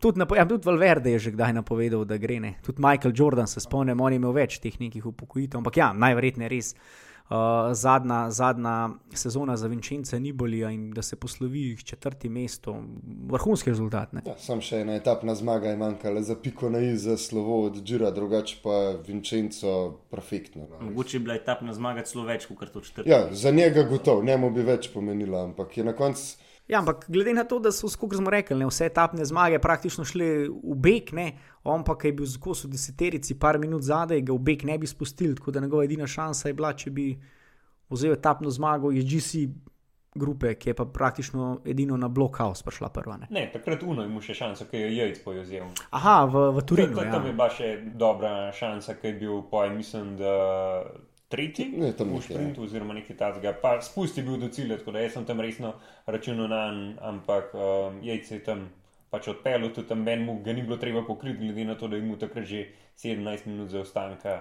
[0.00, 2.40] Tudi, napo, ja, tudi Valverde je že kdaj napovedal, da gre.
[2.40, 2.54] Ne.
[2.64, 6.48] Tudi Michael Jordan se spomnim, on je imel več teh nekih upokojitev, ampak ja, najverjetneje
[6.48, 6.74] res.
[7.30, 12.88] Uh, zadnja, zadnja sezona za Vinčence ni bolja in da se poslovi s četrtim mestom,
[13.30, 14.12] vrhunski rezultat.
[14.12, 14.24] Ne?
[14.26, 17.78] Ja, sam še ena etapna zmaga je manjkala za piko na i, za slovo od
[17.84, 20.66] Džira, drugače pa Vincenzo perfektno.
[20.72, 20.80] No.
[20.88, 23.06] Mogoče je bila etapna zmaga celo več kot to četrto.
[23.06, 26.49] Ja, za njega gotovo, njemu bi več pomenila, ampak je na koncu.
[26.70, 30.04] Ja, ampak glede na to, da so, kot smo rekli, ne, vse etapne zmage praktično
[30.06, 31.32] šle v beg, ne,
[31.66, 34.78] on pa ki je bil skozi v deseterici, par minut zadaj, ga v beg ne
[34.78, 37.08] bi spustili, tako da njegova edina šansa je bila, če bi
[37.90, 39.48] vzel etapno zmago iz GC
[40.14, 43.16] grupe, ki je pa praktično edino na blokhaus prišla prva.
[43.16, 43.26] Ne.
[43.30, 45.68] Ne, takrat Uno mu še šanso, ki jo je Jejc pojezel.
[45.90, 46.96] Aha, v, v Turinu.
[46.96, 47.12] Tam, Ja.
[47.12, 50.34] tam je bila še dobra šansa, ki je bil pojem, mislim, da
[51.30, 53.54] tretji Ne, tam v sprintu, oziroma nekaj takega.
[53.86, 55.72] Spust je bil do cilja, tako da jaz sem tam resno
[56.06, 58.68] računal na njega, ampak um, Jejc je tam
[59.10, 61.96] pač odpeljal, tudi tam Ben mu ga ni bilo treba pokriti, glede na to, da
[61.96, 62.66] je mu takrat že
[62.98, 64.40] 17 minut zaostanka.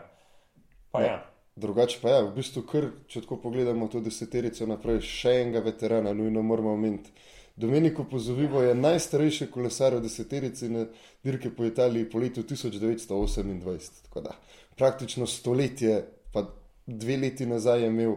[0.91, 1.17] Pa ja.
[1.55, 5.61] Drugače pa je, ja, v bistvu, kar, če tako pogledamo to deseterico naprej, še enega
[5.65, 7.11] veterana, nujno moramo omeniti.
[7.59, 10.85] Domeniko Pozovivo je najstarejši kolesar v deseterici na
[11.23, 14.05] dirke po Italiji po letu 1928.
[14.05, 14.37] Tako da
[14.79, 15.97] praktično stoletje,
[16.31, 16.45] pa
[16.89, 18.15] dve leti nazaj je imel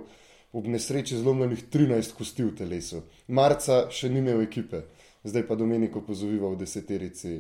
[0.53, 3.03] ob nesreči zlomljenih 13 kosti v telesu.
[3.29, 4.83] Marca še ni imel ekipe,
[5.25, 7.39] zdaj pa Domeniko Pozovivo v deseterici.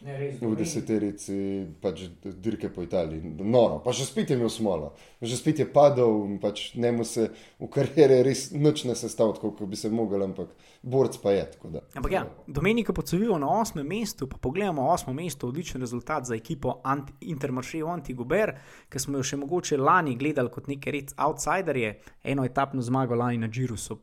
[0.00, 1.34] V deseterici
[1.80, 6.24] pač dirke po Italiji, noro, pa še spet je imel smolo, že spet je padel
[6.24, 7.26] in pač njemu se
[7.60, 11.44] v karieri res nič ne sestavlja, kot bi se mogel, ampak borc pa je.
[11.52, 11.84] tako da.
[12.00, 16.80] Ampak ja, Domenika Pocovivo na osmem mestu, pa pogledamo osmo mesto, odličen rezultat za ekipo
[16.80, 18.56] Anti- Intermarché Antigober,
[18.88, 23.36] ki smo jo še mogoče lani gledali kot neke red outsiderje, eno etapno zmago lani
[23.36, 24.00] na Džiru so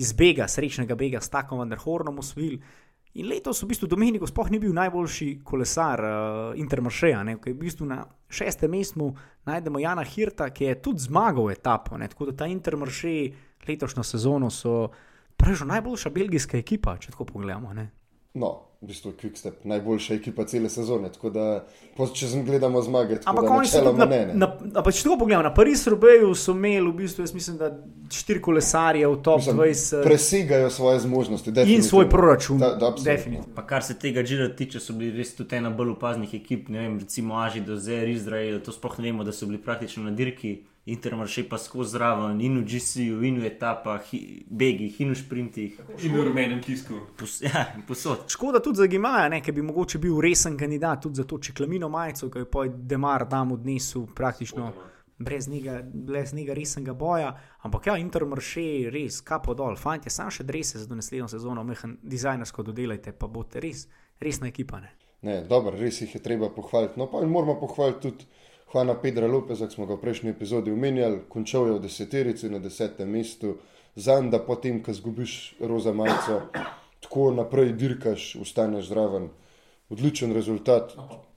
[0.00, 2.60] iz bega, srečnega bega s takom Vanderhornom osvojili.
[3.18, 7.54] In letos v bistvu Domeniko sploh ni bil najboljši kolesar uh, Intermarcheja, ne, ki je
[7.56, 9.08] v bistvu na šestem mestu
[9.50, 11.98] najdemo Jana Hirta, ki je tudi zmagal etapo.
[11.98, 13.32] Ne, tako da ta Intermarché
[13.66, 14.90] letošnjo sezono so
[15.40, 17.72] Pravijo, najboljša belgijska ekipa, če tako pogledamo.
[17.74, 17.88] Ne?
[18.34, 21.10] No, v bistvu Quickstep, najboljša ekipa cele sezone.
[21.12, 21.46] Tako da,
[22.14, 24.20] če sem gledamo zmage, tako Ampak da oni so na, ne.
[24.26, 24.36] ne.
[24.38, 25.96] na, na, pač tako pogledam, na Parizu
[26.38, 27.68] so imeli v bistvu, jaz mislim, da
[28.10, 31.52] štiri kolesarje v top Mislim, 20 Presegajo svoje zmožnosti.
[31.66, 32.58] in svoj proračun.
[32.58, 32.94] Da, da.
[33.54, 36.86] Pa kar se tega žira tiče, so bili res tudi ena bolj opaznih ekip, ne
[36.86, 40.14] vem, recimo Aži do Zer, Izrael, to sploh ne vemo, da so bili praktično na
[40.16, 45.16] dirki, Intermarše pa skozi zraven, in v GC-ju, in v etapah, hi- begih, in v
[45.16, 46.94] sprintih, In v rumenem tisku.
[47.16, 48.24] pos, ja, posod.
[48.26, 51.88] Škoda tudi za Gimaja, ne, ki bi mogoče bil resen kandidat tudi za to čeklamino
[51.88, 54.72] majico, ki je pa Demar tam odnesel praktično
[55.18, 57.28] brez njega, brez njega resnega boja.
[57.60, 58.60] Ampak ja, Intermarše,
[58.90, 63.60] res, kapo dol, fanti, sam še drese za naslednjo sezono, mehen dizajnersko dodelajte, pa boste
[63.60, 63.84] res,
[64.18, 64.80] resna ekipa.
[64.80, 64.94] Ne.
[65.22, 66.96] Ne, dobro, res jih je treba pohvaliti.
[66.96, 68.24] No, pa in moramo pohvaliti tudi
[68.72, 72.58] Juana Pedra Lopeza, ki smo ga v prejšnji epizodi omenjali, končal je v deseterici na
[72.62, 73.56] desetem mestu,
[73.96, 76.40] zanj da potem, ko zgubiš roza majico,
[77.02, 79.30] tako naprej dirkaš, ustaneš zraven.
[79.90, 80.92] Odličen rezultat.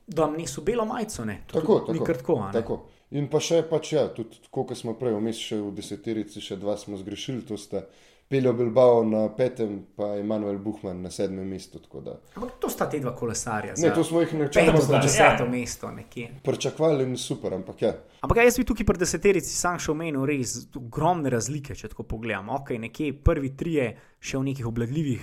[0.08, 1.40] Da niso belo majico, ne.
[1.48, 2.54] To Tako, tako, a ne.
[2.54, 2.84] tako.
[3.18, 6.78] In pa še, pač, ja, tudi kot smo prej vmes, še v deseterici, še dva
[6.78, 7.88] smo zgrešili, to sta
[8.34, 11.80] Peljo Bilbao na petem, pa Emanuel Buhman na sedmem mestu.
[11.80, 13.74] tako da- Ampak to sta te dva kolesarja.
[13.78, 15.02] Ne, to smo jih Peto načeloma do Ja.
[15.02, 16.32] deseto mesto nekje.
[16.44, 17.94] pričakovali in super, ampak ja.
[18.22, 22.04] Ampak ja, jaz bi tukaj pri deseterici sam še omenil res ogromne razlike, če tako
[22.06, 22.50] pogledam.
[22.50, 25.22] Ok, nekje prvi trije še v nekih obladljivih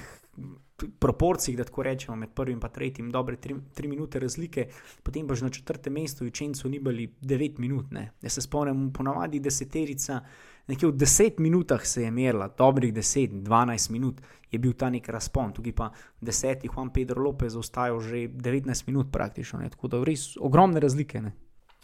[0.99, 4.69] proporcijah, da tako rečemo, med prvim in tretjim, dobre tri, tri minute razlike,
[5.03, 7.91] potem pa že na četrtem mestu, Vičencu ni bili 9 minut.
[7.91, 8.13] Ne.
[8.23, 10.21] Jaz se spomnim, ponavadi deseterica,
[10.69, 15.53] nekje v 10 minutah se je merila, dobrih 10-12 minut je bil ta nek razpon,
[15.53, 15.91] tukaj pa
[16.21, 19.71] desetih, Juan Pedro Lopez ostajal že 19 minut praktično, ne.
[19.71, 21.23] tako da res ogromne razlike.
[21.23, 21.33] Ne.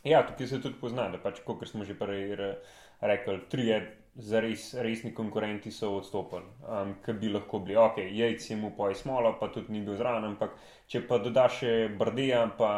[0.05, 2.57] Ja, tukaj se tudi pozna, da pač, kot smo že prej re-
[3.01, 3.81] rekli, trije
[4.17, 7.77] zares resni konkurenti so odstopili, um, ki bi lahko bili.
[7.77, 10.57] Ok, jajc je mu poj smola, pa tudi ni bil zraven, ampak
[10.89, 12.71] če pa dodaš še Brdeja, pa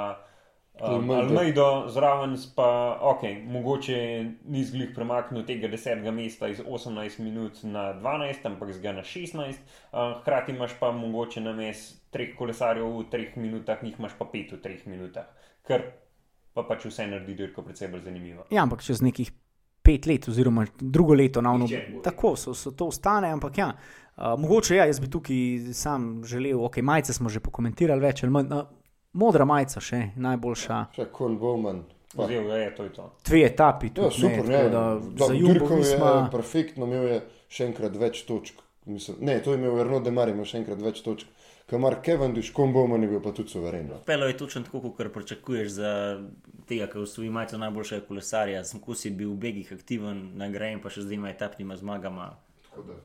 [0.80, 1.22] um, Almeido.
[1.22, 3.98] Almeido zraven, pa ok, mogoče
[4.44, 9.02] ni zglih premaknil tega desetega mesta iz 18 minut na 12, ampak z ga na
[9.02, 9.58] 16.
[9.92, 14.28] Um, hkrati imaš pa mogoče na mes treh kolesarjev v treh minutah, njih imaš pa
[14.32, 15.28] pet v treh minutah.
[15.66, 15.84] Kar
[16.54, 18.46] pa pač vse naredi dirko precej bolj zanimivo.
[18.50, 19.30] Ja, ampak čez nekih
[19.82, 23.30] pet let, oziroma drugo leto, ne bo tako so, so to ostane.
[23.32, 28.04] Ampak ja, uh, mogoče ja, jaz bi tukaj sam želel, ok, majice smo že pokomentirali
[28.04, 28.52] več ali manj.
[28.52, 28.77] Uh,
[29.12, 31.84] modra majica še najboljša, Še Kon Bowman.
[32.14, 33.10] Vzel je, to je to.
[33.24, 33.86] dve etapi.
[33.86, 34.62] Ja, tudi, super, ne.
[34.62, 38.62] tako Da, Da, za Jumbo dirkal je Visma, perfektno, imel je še enkrat več točk.
[38.88, 41.28] Mislim, ne, to je imel Erno Demar, imel še enkrat več točk.
[41.68, 43.90] Kamar Cavendish, Kon Bowman je bil pa tudi suveren.
[44.08, 45.90] Pelo je točno tako, kot pričakuješ za
[46.66, 48.64] tega, ki usvoji majico najboljšega kolesarja.
[48.64, 52.30] Sem ko si bil v begih aktiven, nagrajen, pa še zdaj ima etapnima zmagama.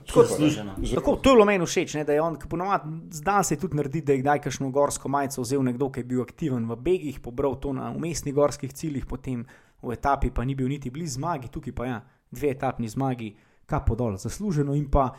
[0.06, 0.76] Zasluženo.
[0.78, 0.86] ne.
[0.86, 3.56] Z- Tako, to je bilo meni všeč, ne, da je on, ki ponovadi zna se
[3.56, 6.76] tudi narediti, da je kdaj kakšno gorsko majico vzel nekdo, ki je bil aktiven v
[6.76, 9.46] begih, pobral to na umestnih gorskih ciljih, potem
[9.82, 12.02] v etapi pa ni bil niti blizu zmagi, tukaj pa ja,
[12.32, 15.12] dve etapni zmagi, kapo dol, zasluženo in pa.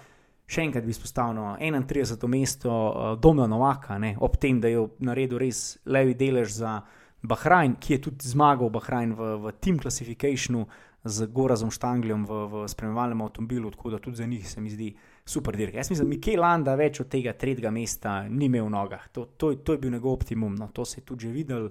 [0.45, 2.29] Še enkrat bi izpostavil 31.
[2.29, 6.83] mesto uh, Domna Novaka, ne, ob tem, da je naredil res levi delež za
[7.23, 10.67] Bahrajn, ki je tudi zmagal Bahrajn v, v Team Classificationu
[11.05, 14.95] z Gorazom Štangljem v, v spremljevalnem avtomobilu, tako da tudi za njih se mi zdi
[15.25, 15.77] super dirka.
[15.77, 19.09] Jaz mislim, da Mikel Landa več od tega tretjega mesta ni imel v nogah.
[19.13, 21.69] To, to, to je bil njegov optimum, no, to se je tudi že videl.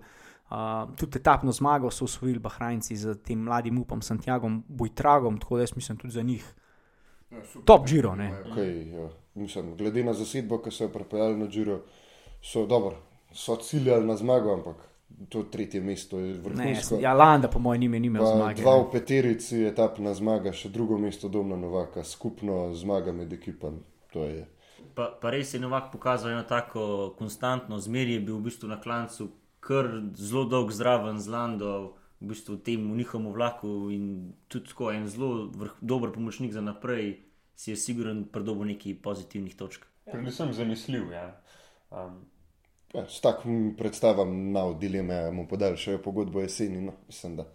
[0.53, 5.63] Uh, tudi etapno zmago so osvojili Bahrajnci z tem mladim upom Santiagom Bujtragom, tako da
[5.63, 6.45] jaz mislim tudi za njih
[7.65, 8.15] top Giro.
[8.15, 8.29] Ne.
[8.45, 9.09] Okay, ja.
[9.34, 11.79] Mislim, glede na zasedbo, ki so jo pripeljali na Džiro,
[12.41, 12.99] so dobro,
[13.34, 14.92] so ciljali na zmago, ampak
[15.30, 16.97] to tretje mesto je Ne, vrhunsko.
[17.01, 18.61] ja, Landa, po mojem, ni imel zmage.
[18.61, 18.84] dva ne.
[18.84, 23.80] v peterici, etapna zmaga, še drugo mesto Domna Novaka, skupno zmaga med ekipami.
[24.14, 24.47] To je
[24.95, 29.32] Pa, pa res je Novak pokazal eno tako konstantno zmerje, bil v bistvu na klancu
[29.64, 34.72] kar zelo dolg zraven z Lando, v bistvu v tem v njihovem vlaku in tudi
[34.72, 37.24] tako en zelo vrh, dober pomočnik za naprej,
[37.55, 39.88] si je siguren pridobil nekaj pozitivnih točk.
[40.05, 41.11] Predvsem zanesljiv.
[41.11, 41.41] Ja.
[41.91, 42.28] Um,
[42.93, 46.81] Ja, s takim predstavam na ali mu podaljšajo pogodbo jeseni.
[46.81, 47.45] No, mislim, da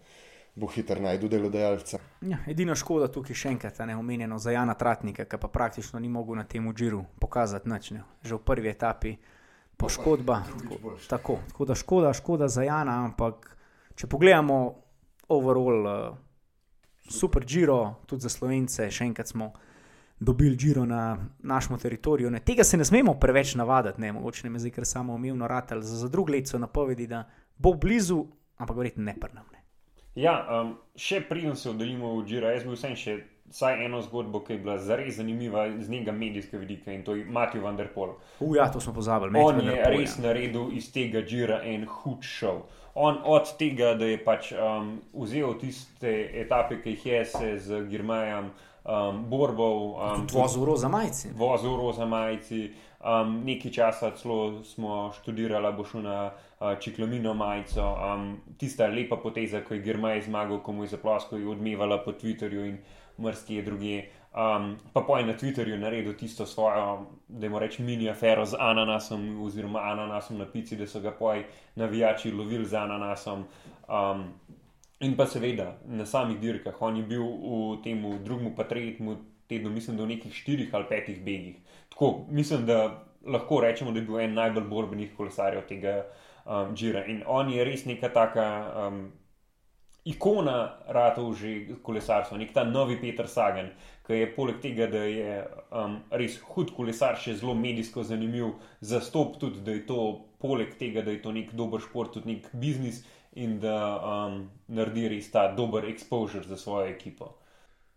[0.55, 1.99] bo hitro najdu delodajalca.
[2.21, 6.09] Ja, edina škoda tukaj še enkrat je omenjeno za Jana Tratnika, ki pa praktično ni
[6.09, 7.91] mogel na tem Džiru pokazati nič.
[7.91, 8.03] Ne.
[8.23, 9.15] Že v prvi etapi
[9.77, 10.43] poškodba.
[10.43, 13.55] Tako, tako, tako da škoda, škoda za Jana, ampak
[13.95, 14.75] če pogledamo
[15.29, 16.17] overall, uh,
[17.09, 19.53] super Džiro, tudi za Slovence, še enkrat smo
[20.19, 22.31] dobili Džiro na našem teritoriju.
[22.31, 22.39] Ne.
[22.39, 24.11] Tega se ne smemo preveč navaditi, ne.
[24.11, 25.81] mogoče ne me zdaj kar samo umevno ratelj.
[25.81, 27.23] Za, za drug let so napovedi, da
[27.57, 28.25] bo blizu,
[28.57, 29.45] ampak verjetno ne prnam.
[29.51, 29.59] Ne.
[30.15, 34.43] ja, um, še preden se oddaljimo od Džira, jaz bi vsem še vsaj eno zgodbo,
[34.43, 37.87] ki je bila zares zanimiva z njega medijske vidike in to je Matthew Van der
[37.93, 38.13] Pol.
[38.39, 39.39] Uja, to smo pozabili.
[39.39, 42.67] On je res naredil iz tega žira en hud šov.
[42.95, 46.11] On od tega, da je pač um, vzel tiste
[46.41, 48.49] etape, ki jih je se z Girmajem
[48.89, 51.29] um, borbov, um, vozil roza majci.
[51.35, 52.71] Vozil roza majci.
[52.99, 57.85] Um, nekaj časa celo smo študirali, bo šlo na uh, čiklomino majico.
[57.95, 62.11] Um, tista lepa poteza, ko je Girmaj zmagal, ko mu je zaploskal, je odmevala po
[62.11, 62.81] Twitterju in
[63.19, 64.01] mrski je druge.
[64.29, 68.59] Um, pa pa je na Twitterju naredil tisto svojo, da jim rečem, mini afero z
[68.59, 73.45] ananasom, oziroma ananasom na pici, da so ga poj navijači lovili z ananasom.
[73.87, 74.33] Um,
[74.99, 79.17] in pa seveda na samih dirkah, on je bil v tem drugem, pa tretjem
[79.49, 81.55] tednu, mislim, da v nekih štirih ali petih begih.
[81.89, 86.03] Tako mislim, da lahko rečemo, da je bil en najbolj borbenih kolesarjev tega
[86.45, 87.05] um, žira.
[87.05, 88.45] In on je res neka taka.
[88.75, 89.09] Um,
[90.09, 93.69] ikona ratov že kolesarstva, nek ta novi Peter Sagan,
[94.07, 95.43] ki je poleg tega, da je
[95.75, 99.99] um, res hud kolesar, še zelo medijsko zanimiv, zastop tudi, da je to
[100.41, 103.03] poleg tega, da je to nek dober šport, tudi nek biznis
[103.39, 107.33] in da um, naredi res ta dober exposure za svojo ekipo.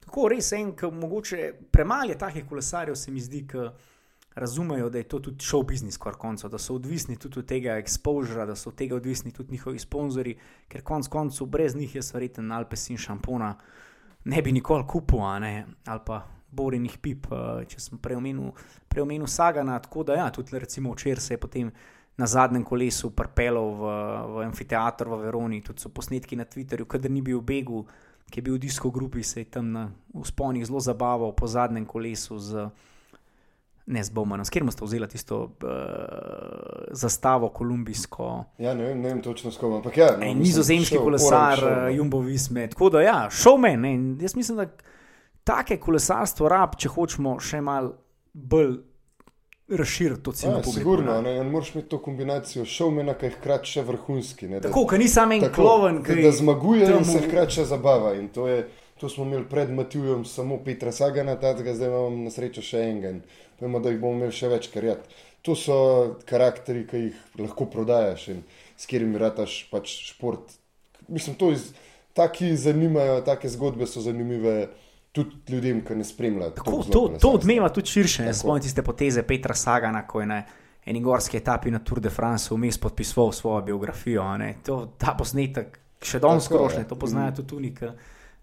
[0.03, 3.69] Tako res en, ki mogoče premalo je takih kolesarjev, se mi zdi, ki
[4.35, 7.77] razumejo, da je to tudi šov biznis, kar koncev, da so odvisni tudi od tega
[7.79, 10.37] exposura, da so od tega odvisni tudi njihovi sponzorji,
[10.69, 13.55] ker konc koncev brez njih jaz verjeten Alpes in šampona
[14.25, 19.79] ne bi nikoli kupil, ali pa borinih pip, eh, če sem preomenil Sagana.
[19.79, 21.73] Tako da ja, tudi recimo včeraj se je potem.
[22.21, 23.93] Na zadnjem kolesu prpelo v,
[24.29, 27.87] v amfiteatr v Veroni, tudi so posnetki na Twitterju, kader ni bil v Begu,
[28.29, 31.89] ki je bil v disko grupi, se je tam na usponih zelo zabaval po zadnjem
[31.89, 32.69] kolesu z
[33.87, 38.45] ne z Bowmanom, s katerim ste vzeli tisto uh, zastavo kolumbijsko.
[38.59, 40.13] Ja, ne vem, ne vem točno s kom, ampak ja.
[40.21, 41.89] No, nizozemski kolesar, no.
[41.91, 42.69] Jumbo Visme.
[42.71, 43.85] Tako da, ja, showman.
[44.23, 44.69] Jaz mislim, da
[45.45, 47.93] take kolesarstvo rab, če hočemo še mal
[48.33, 48.79] bolj.
[49.73, 50.59] Razširiti to celo.
[50.59, 54.49] Ja, sigurno, ne, ne moreš imeti to kombinacijo šovmena, ki je hkrati še vrhunski.
[54.51, 57.65] Ne, da, tako, ki ni samo en kloven, ki da zmaguje in se hkrati še
[57.71, 58.13] zabava.
[58.19, 58.67] In to, je,
[59.01, 63.15] to smo imeli pred Matijem, samo Petra Sagana, tega zdaj imamo na srečo še enega
[63.63, 64.99] vemo, da jih bomo imeli še več, ker je.
[65.47, 65.77] To so
[66.29, 68.45] karakteri, ki jih lahko prodajaš in
[68.77, 70.53] s katerimi rataš pač šport.
[71.09, 71.71] Mislim, to iz,
[72.19, 74.69] taki zanimajo, take zgodbe so zanimive.
[75.13, 76.51] Tudi ljudem, ki ne spremljajo.
[76.57, 78.33] Tako, to to odmeva tudi širše.
[78.35, 80.43] Spomnite se poteze Petra Sagana, ko je na
[80.87, 84.25] eni gorski etapi na Tour de France vmes podpisoval svojo biografijo.
[84.65, 87.91] To, ta posnetek še danes skrošne, to poznajo tudi oni, ki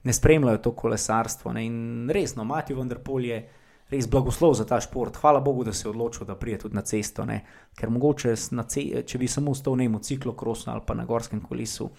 [0.03, 1.55] ne spremljajo to kolesarstvo.
[1.57, 1.65] Ne?
[1.65, 3.41] In resno, Matijo Vendrpol je
[3.89, 5.17] res blagoslov za ta šport.
[5.17, 7.25] Hvala Bogu, da se je odločil, da prije tudi na cesto.
[7.25, 7.41] Ne?
[7.75, 11.89] Ker mogoče, ce če bi samo stal v ciklokrosu ali pa na gorskem kolesu,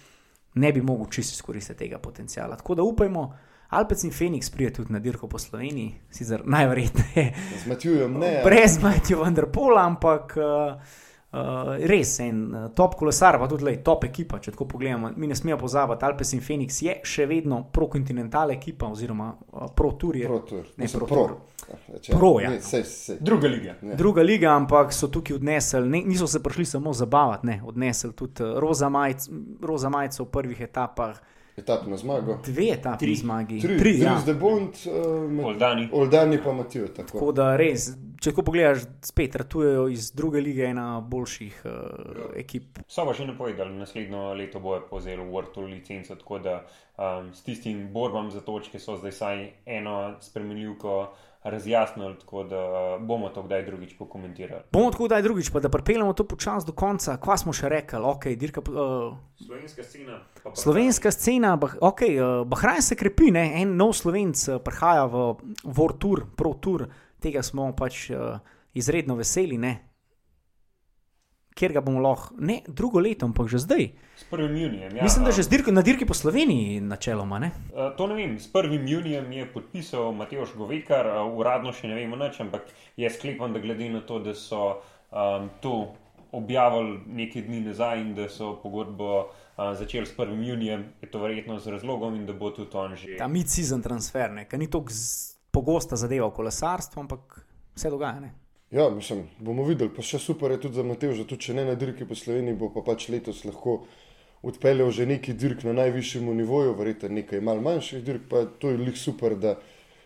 [0.55, 2.55] ne bi mogel čisto izkoristiti tega potenciala.
[2.55, 3.31] Tako da upajmo.
[3.71, 7.33] Alpec in Feniks pride tudi na dirko po Sloveniji, sicer najverjetneje.
[7.63, 8.41] Z Matijem ne.
[8.43, 10.35] Brez Matijem, vendar pol, ampak.
[10.35, 10.99] Uh,
[11.31, 14.41] Uh, res en uh, top kolesar, pa tudi lej, top ekipa.
[14.43, 18.89] Če tako pogledamo, mi ne smemo pozabiti, Alpes in Phoenix je še vedno pro-kontinentalna ekipa,
[18.91, 20.17] oziroma uh, pro-tur.
[20.27, 21.31] Pro-tur, ne pro-tur.
[21.63, 22.51] Pro, pro, ja.
[23.23, 23.77] Druga liga.
[23.79, 23.95] Ne.
[23.95, 28.43] Druga liga, ampak so tukaj odnesli, ne, niso se prišli samo zabavati, ne, odnesli tudi
[28.43, 31.15] uh, roza majico v prvih etapah.
[31.61, 32.37] Etapno zmago.
[32.45, 33.59] Dve etapni zmagi.
[33.61, 34.17] Tri, tri, tri ja.
[34.21, 35.89] zdaj bond, uh, Oldani.
[35.91, 36.87] Oldani pa Matijo.
[36.87, 37.11] Tako.
[37.13, 37.91] tako da res,
[38.21, 41.73] če ko pogledaš, spet ratujejo iz druge lige ena boljših uh,
[42.41, 42.81] ekip.
[42.89, 46.61] So pa še ne povedali, naslednjo leto bojo povzeli World Tour licenco, tako da
[46.97, 50.97] um, s tistim borbam za točke so zdaj saj eno spremenljivko
[51.43, 54.61] razjasnili, tako da bomo to kdaj drugič pokomentirali.
[54.71, 57.17] Bomo tako kdaj drugič, pa da pripeljemo to počasi do konca.
[57.17, 57.99] Kva smo še rekli?
[57.99, 60.19] Okay, dirka, uh, Slovenska scena.
[60.55, 63.61] Slovenska scena, bah, ok, uh, Bahrajn se krepi, ne?
[63.61, 65.27] en nov slovenc uh, prihaja v
[65.65, 66.85] World Tour, Pro Tour,
[67.21, 68.37] tega smo pač uh,
[68.73, 69.57] izredno veseli.
[69.57, 69.90] Ne?
[71.55, 73.87] Kjer ga bomo lahko, ne drugo leto, ampak že zdaj.
[74.17, 74.57] S 1.
[74.57, 74.95] junijem.
[74.95, 77.39] Ja, Mislim, da že dirk, na dirki po Sloveniji, načeloma.
[77.39, 77.51] Ne?
[77.73, 78.39] Uh, to ne vem.
[78.39, 78.87] S 1.
[78.87, 83.59] junijem je podpisal Mateoš Govekar, uh, uradno še ne vemo nič, ampak jaz sklepam, da
[83.59, 84.81] glede na to, da so
[85.11, 85.93] um, to
[86.31, 89.31] objavili nekaj dni nazaj in da so pogodbo.
[89.61, 90.31] Uh, začel s 1.
[90.47, 93.17] junijem, je to verjetno z razlogom, in da bo tudi on že.
[93.19, 94.95] Ta mid-season transfer, ki ni tako
[95.51, 97.43] pogosta zadeva v kolesarstvu, ampak
[97.75, 98.23] vse dogaja.
[98.23, 98.40] Ne?
[98.71, 101.65] Ja, mislim, bomo videli, pa še super je tudi za Mateo, že tudi če ne
[101.67, 103.81] na dirki po Sloveniji, bo pa pač letos lahko
[104.47, 108.79] odpeljal že neki dirk na najvišjem nivoju, verjete nekaj mal manjših dirk, pa to je
[108.79, 109.57] lih super, da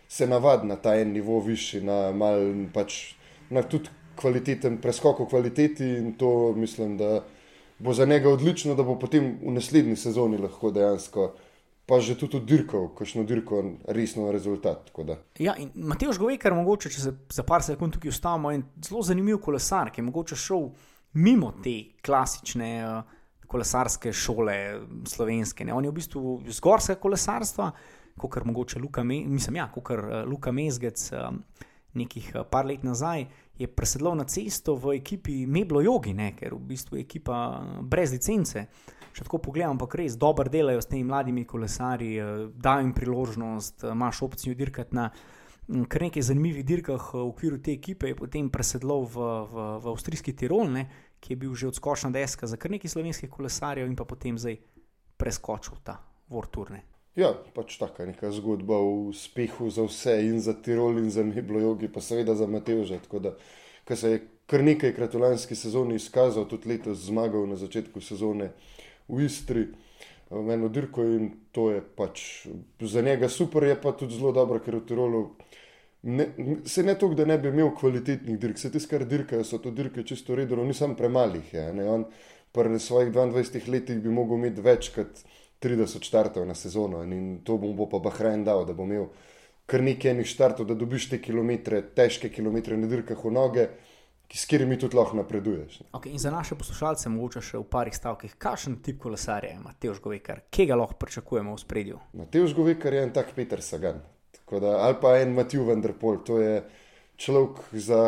[0.08, 2.42] se navadi na ta en nivo višji, na mal
[2.74, 3.14] pač
[3.54, 3.86] na tudi
[4.18, 7.22] kvaliteten preskok v kvaliteti in to mislim, da
[7.78, 11.30] bo za njega odlično, da bo potem v naslednji sezoni lahko dejansko
[11.86, 14.90] pa že tudi dirkal, kakšno dirko, resno rezultat.
[15.38, 19.38] Ja, in Matej Žgovekar, mogoče če se za par sekund tukaj ustavimo, je zelo zanimiv
[19.42, 20.72] kolesar, ki je mogoče šel
[21.14, 22.72] mimo te klasične.
[22.86, 23.12] Uh,
[23.46, 24.54] Kolesarske šole,
[25.06, 25.62] slovenske.
[25.62, 25.70] Ne?
[25.70, 27.68] On je v bistvu iz gorskega kolesarstva,
[28.18, 31.04] kot kar mogoče Luka, Me, mislim, ja, kot kar uh, Luka Mezgec,
[31.94, 33.22] nekih par let nazaj,
[33.54, 36.32] je presedlal na cesto v ekipi Meblo Jogi, ne?
[36.34, 37.38] ker v bistvu je ekipa
[37.86, 38.66] brez licence.
[38.66, 42.92] Uh, če tako pogledam, ampak res dobro delajo s temi mladimi kolesari, eh, dajo jim
[42.96, 45.08] priložnost, eh, imaš opcijo dirkati na
[45.68, 49.68] mm, kar nekaj zanimivih dirkah eh, v okviru te ekipe, je potem presedlal v, v,
[49.84, 50.84] v avstrijski Tirol, ne,
[51.20, 54.60] ki je bil že odskočna deska za kar nekaj slovenskih kolesarjev in pa potem zdaj
[55.16, 56.82] preskočil ta Vorturne.
[57.16, 61.62] Ja, pač taka neka zgodba o uspehu za vse in za Tirol in za Meblo
[61.62, 62.98] Jogi, pa seveda za Mateoža.
[63.00, 63.32] Tako da,
[63.88, 68.50] se je kar nekajkrat v lanski sezoni izkazal, tudi letos zmagal na začetku sezone
[69.08, 69.66] v Istri,
[70.30, 72.46] v eno dirko in to je pač
[72.80, 75.22] za njega super, je pa tudi zelo dobro, ker v Tirolu.
[76.06, 76.26] Ne,
[76.66, 80.04] se ne to, da ne bi imel kvalitetnih dirk, se tiskar dirkajo, so to dirke
[80.06, 81.54] čisto redno, nisem premalih.
[81.54, 82.04] Je, ne, on
[82.54, 85.24] pri svojih 22 letih bi mogel imeti več kot
[85.62, 89.08] 30 štartov na sezono in to bom bo pa Bahrajn dal, da bo imel
[89.66, 93.68] kar nekaj enih štartov, da dobiš te kilometre, težke kilometre na dirkah v noge
[94.34, 95.80] s katerimi tudi lahko napreduješ.
[95.92, 100.00] Okay, in za naše poslušalce, mogoče še v parih stavkih, kakšen tip kolesarja ima Teoš
[100.02, 102.00] Govekar, kje ga lahko pričakujemo v spredju?
[102.34, 104.02] Teoš Govekar je en tak Peter Sagan,
[104.50, 106.58] da, ali pa en Matiju Vendrpol, to je
[107.16, 108.02] človek za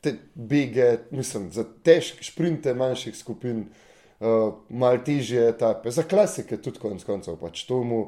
[0.00, 3.66] te bege, mislim, za težke sprinte manjših skupin,
[4.20, 7.36] uh, malo težje etape, za klasike tudi konec koncev.
[7.40, 8.00] Pač to, mu,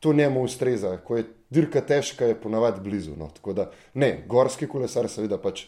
[0.00, 3.16] to njemu ustreza, ko je dirka težka, je ponavadi blizu.
[3.18, 3.30] No.
[3.54, 5.66] Da, ne, gorski kolesar seveda pač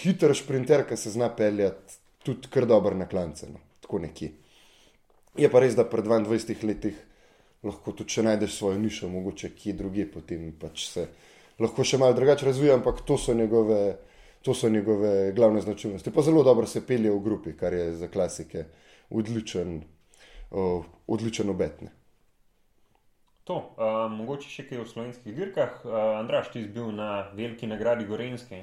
[0.00, 3.46] hiter sprinter, ki se zna peljati tudi kar dobro na klance.
[3.50, 3.60] No.
[3.80, 4.30] Tako neki.
[5.36, 6.94] Je pa res, da pred 22 leti
[7.64, 11.06] lahko tudi če najdeš svojo nišo, mogoče kje druge, potem pač se
[11.60, 13.84] lahko še malo drugače razvija, ampak to so njegove.
[14.44, 16.10] To so njegove glavne značilnosti.
[16.12, 18.66] Pa zelo dobro se pelje v grupi, kar je za klasike
[19.08, 19.78] odličen,
[20.50, 21.88] uh, odličen obetne.
[23.48, 25.80] To, uh, mogoče še kaj o slovenskih dirkah.
[25.84, 28.60] Uh, Andraš, ti si bil na veliki nagradi Gorenske,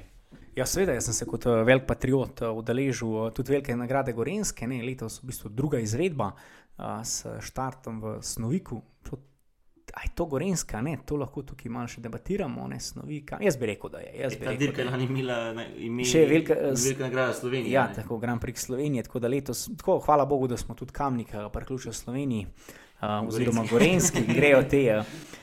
[0.56, 4.14] Ja, seveda, jaz sem se kot eh, velik patriot eh, udeležil eh, tudi velike nagrade
[4.14, 6.34] Gorenske, ne, letos v bistvu druga izvedba
[6.78, 8.82] a, s štartom v Snoviku.
[9.92, 13.42] Aj to Gorenska, ne, to lahko tukaj malo še debatiramo, ne Snovika.
[13.44, 14.12] Jaz bi rekel, da je.
[14.22, 16.06] Jaz bi rekel, dirka je imela ime.
[16.08, 17.74] Še velika, velika nagrada Slovenije.
[17.76, 17.98] Ja, ne.
[18.00, 21.94] tako Grand Prix Slovenije, tako da letos, tako hvala Bogu, da smo tudi kamnika priključili
[21.94, 24.84] Sloveniji, uh, oziroma Gorenski, grejo te.
[25.00, 25.38] Uh,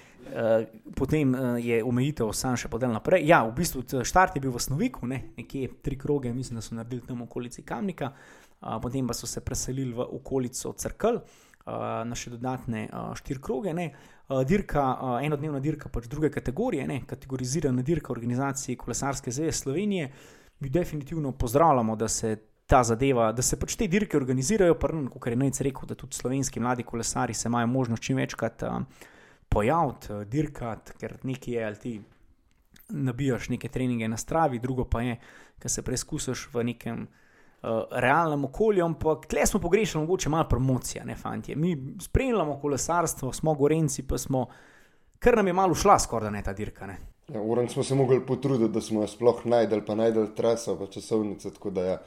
[0.97, 3.25] potem uh, je omejitev sam še podel naprej.
[3.29, 5.33] Ja, v bistvu štart je bil v Snoviku, ne?
[5.37, 9.41] nekje tri kroge, mislim, da so naredili tam okolici Kamnika, uh, potem pa so se
[9.45, 11.23] preselili v okolico Crkl.
[11.69, 12.87] Na še dodatne
[13.21, 14.85] štiri kroge, uh, dirka,
[15.21, 17.03] enodnevna dirka, pač druge kategorije, ne?
[17.05, 20.07] kategorizirana dirka organizacije Kolesarske zveze Slovenije.
[20.65, 25.37] Mi definitivno pozdravljamo, da se ta zadeva, da se pač te dirke organizirajo, kot je
[25.37, 28.65] Najc rekel, da tudi slovenski mladi kolesari se imajo možnost čim večkrat.
[28.65, 28.81] Uh,
[29.49, 32.01] pojaviti, uh, dirkati, ker nekaj je, ali ti
[32.89, 35.19] nabijaš neke treninge na stravi, drugo pa je,
[35.63, 38.85] da se preizkusiš v nekem uh, realnem okolju.
[38.85, 41.57] Ampak tle smo pogrešali mogoče malo promocije, ne fanti.
[41.57, 44.47] Mi spremljamo kolesarstvo, smo gorenci, pa smo,
[45.19, 46.95] kar nam je malo šla skoraj da ne ta dirka.
[47.35, 50.87] Ja, Uran smo se mogli potruditi, da smo jo sploh najdel, pa najdel traso, pa
[50.87, 51.99] časovnice, tako da ja,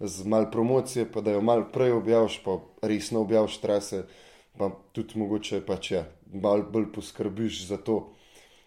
[0.00, 4.04] z malo promocije, pa da jo malo prej objaviš, pa resno objaviš trase,
[4.58, 8.12] pa tudi mogoče pač ja, malo bolj poskrbiš za to.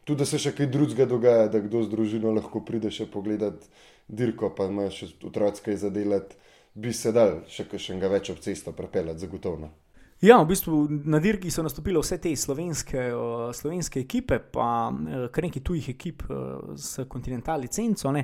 [0.03, 3.63] Tudi da se še kaj drugega dogaja, da kdo z družino lahko pride še pogledat
[4.07, 6.35] dirko, pa ima še otroke za delati,
[6.73, 9.71] bi se dal še kaj več ob cesto prepeljati, zagotovo.
[10.23, 13.09] Ja, v bistvu na dirki so nastopile vse te slovenske,
[13.53, 16.37] slovenske ekipe, pa e, kar nekaj tujih ekip e,
[16.79, 18.11] s kontinentalno licenco.
[18.15, 18.23] Ne?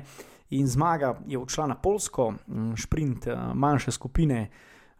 [0.56, 2.30] In zmaga je odšla na Polsko,
[2.80, 4.46] sprint e, manjše skupine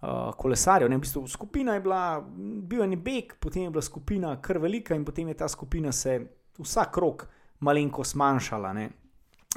[0.03, 0.91] uh, kolesarjev.
[0.91, 2.21] Ne, v bistvu, skupina je bila,
[2.63, 6.21] bil je beg, potem je bila skupina kar velika in potem je ta skupina se
[6.59, 7.29] vsak rok
[7.61, 8.73] malenko zmanjšala.
[8.73, 8.91] Ne.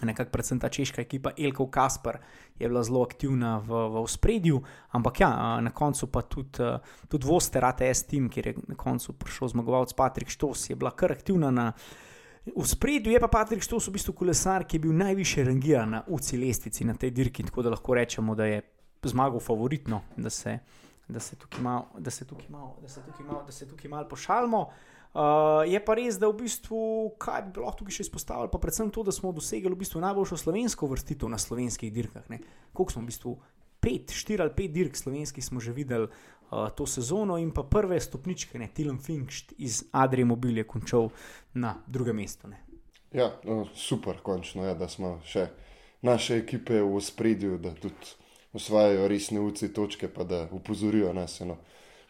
[0.02, 2.18] Nekako predvsem ta češka ekipa Elko Kasper
[2.60, 6.66] je bila zelo aktivna v, v spredju, ampak ja, na koncu pa tudi,
[7.08, 11.12] tudi Voster ATS Team, kjer je na koncu prišel zmagovalec Patrik Štos, je bila kar
[11.12, 11.72] aktivna na.
[12.44, 16.02] V spredju je pa Patrik Štos v bistvu kolesar, ki je bil najviše rangiran na
[16.08, 18.62] UCI lestvici na tej dirki, tako da lahko rečemo, da je
[19.10, 20.60] zmagal favoritno, da se,
[21.08, 21.88] da se tukaj malo
[22.50, 23.46] mal,
[23.90, 24.68] mal pošalimo.
[25.14, 26.78] Uh, je pa res, da v bistvu,
[27.22, 30.40] kaj bi lahko tukaj še izpostavili, pa predvsem to, da smo dosegli v bistvu najboljšo
[30.42, 32.26] slovensko vrstitev na slovenskih dirkah.
[32.34, 32.40] Ne?
[32.74, 33.34] Koliko smo v bistvu
[33.78, 38.00] pet, štiri ali pet dirk slovenskih smo že videli uh, to sezono, in pa prve
[38.02, 41.12] stopničke, ne Tilem Finkšt iz Adrije Mobil je končal
[41.54, 42.50] na drugem mestu.
[42.50, 42.64] Ne.
[43.14, 45.46] Ja, no, super, končno je, ja, da smo še
[46.02, 48.18] naše ekipe v spredju, da tudi
[48.54, 51.40] osvajajo resne uci točke, pa da upozorijo nas.
[51.40, 51.58] No.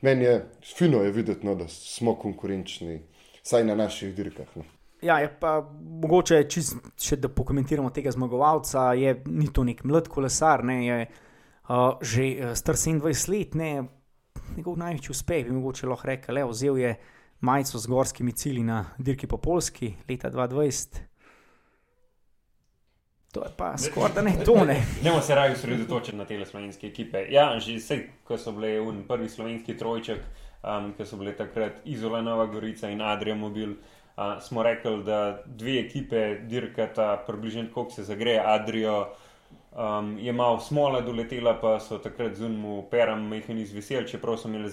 [0.01, 3.01] Meni je fino je videti, no, da smo konkurenčni,
[3.43, 4.47] saj na naših dirkah.
[4.55, 4.63] No.
[5.01, 5.57] Ja, je pa
[6.03, 8.93] mogoče, čist, še da pokomentiramo tega zmagovalca.
[8.95, 13.71] Je, ni to nek mlad kolesar, ne, je uh, že star 27 let, ne,
[14.55, 16.35] njegov največji uspeh bi mogoče lahko rekel.
[16.35, 16.95] Le, vzel je
[17.43, 21.12] majico z gorskimi cilji na dirki po Polski leta 2020.
[23.33, 24.73] To je pa skoraj da ne tone.
[24.73, 27.25] Ne moremo se raje osredotočiti na te slovenske ekipe.
[27.29, 30.21] Ja, že vse, ko so bile v prvi slovenski trojček,
[30.61, 35.41] um, ko so bile takrat Izola Nova Gorica in Adrian Mobil, uh, smo rekli, da
[35.45, 39.07] dve ekipe dirkata približno tako, se zagreje Adrijo.
[39.73, 44.69] Um, je malo smola doletela, pa so takrat zunmu peram mehani izveseli, čeprav so imeli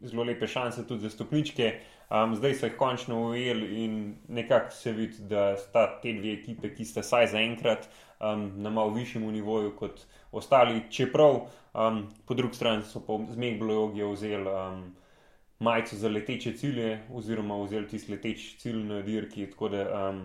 [0.00, 1.72] zelo lepe šanse tudi za stopničke.
[2.14, 3.94] Um, zdaj so jih končno ujeli in
[4.28, 7.88] nekako se vidi, da sta te dve ekipe, ki sta saj zaenkrat
[8.20, 10.82] um, na malo višjem nivoju kot ostali.
[10.90, 14.84] Čeprav um, po drugi strani so po zmeh blogi vzeli um,
[15.58, 19.50] majico za leteče cilje, oziroma vzeli tisti leteč cilj na dirki.
[19.50, 20.22] Tako da um,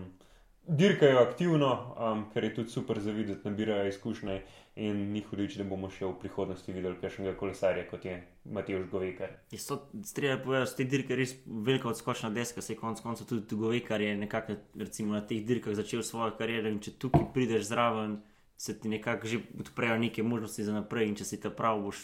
[0.68, 4.42] dirkajo aktivno, um, ker je tudi super za videti, nabirajo izkušnje
[4.80, 8.14] in ni hudič, da bomo še v prihodnosti videli kakšnega kolesarja, kot je
[8.48, 9.34] Matej Govekar.
[9.50, 13.28] Treba je povedati, da so te dirke res velika odskočna deska, se je konec koncev
[13.28, 17.68] tudi Govekar je nekako recimo, na teh dirkah začel svojo kariero in če tukaj prideš
[17.68, 18.22] zraven,
[18.56, 22.00] se ti nekako že odprejo neke možnosti za naprej in če si ta prav, boš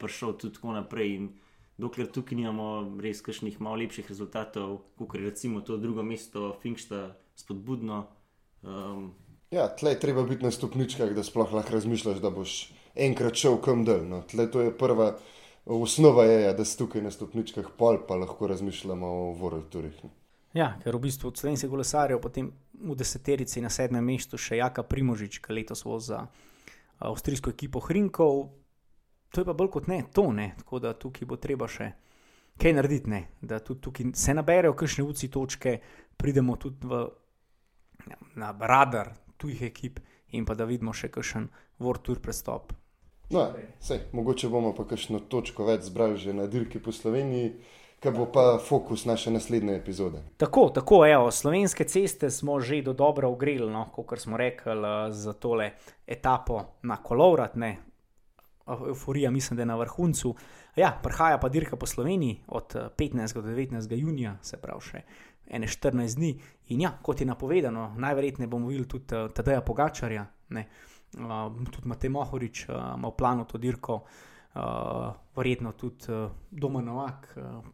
[0.00, 1.16] prišel tudi tako naprej.
[1.18, 1.32] In,
[1.74, 7.16] Dokler tukaj nimamo res kakšnih malo lepših rezultatov, kot je recimo to drugo mesto, Finkšta,
[7.34, 8.04] spodbudno.
[8.62, 9.10] Um,
[9.54, 13.60] ja, tle je treba biti na stopničkah, da sploh lahko razmišljaš, da boš enkrat šel
[13.62, 14.02] kam del.
[14.08, 14.22] No.
[14.30, 15.14] Tle to je prva
[15.66, 19.50] osnova, je, ja, da si tukaj na stopničkah, pol pa lahko razmišljamo o.
[20.02, 20.10] No.
[20.54, 24.84] Ja, ker v bistvu od slovenskih kolesarjev potem v deseterici na sedmem mestu še Jaka
[24.86, 26.26] Primožič, ki letos vozi za
[27.02, 28.46] avstrijsko ekipo Hrinkov.
[29.34, 30.52] To je pa bolj kot ne to, ne.
[30.58, 31.90] tako da tukaj bo treba še
[32.60, 33.26] kaj narediti, ne.
[33.42, 35.78] da tudi tukaj se naberejo kakšne uci točke,
[36.16, 37.02] pridemo tudi v
[38.38, 40.00] na radar tujih ekip
[40.34, 42.72] in pa da vidimo še kakšen vrtur prestop.
[43.30, 43.46] No,
[43.80, 47.54] sej, mogoče bomo pa kakšno točko več zbrali že na dirki po Sloveniji.
[48.04, 50.18] Kaj bo pa fokus naše naslednje epizode?
[50.36, 54.74] Tako, tako evo, slovenske ceste smo že do dobro ogreli, no, kot smo rekli,
[55.10, 55.70] za tole
[56.06, 57.56] etapo na kolovrat.
[57.56, 57.78] Ne.
[58.68, 60.34] Euforija, mislim, da je na vrhuncu.
[60.76, 63.40] Ja, prihaja pa dirka po Sloveniji od 15.
[63.40, 63.96] do 19.
[63.96, 65.02] junija, se pravi še
[65.46, 66.34] ene 14 dni.
[66.68, 70.66] In ja, kot je napovedano, najverjetneje bomo videli tudi uh, Tadeja Pogačarja, ne,
[71.18, 74.00] uh, tudi Matej Mohorič uh, ima v planu to dirko,
[74.54, 74.62] uh,
[75.36, 77.34] verjetno tudi uh, Doma Novak.
[77.36, 77.64] Uh,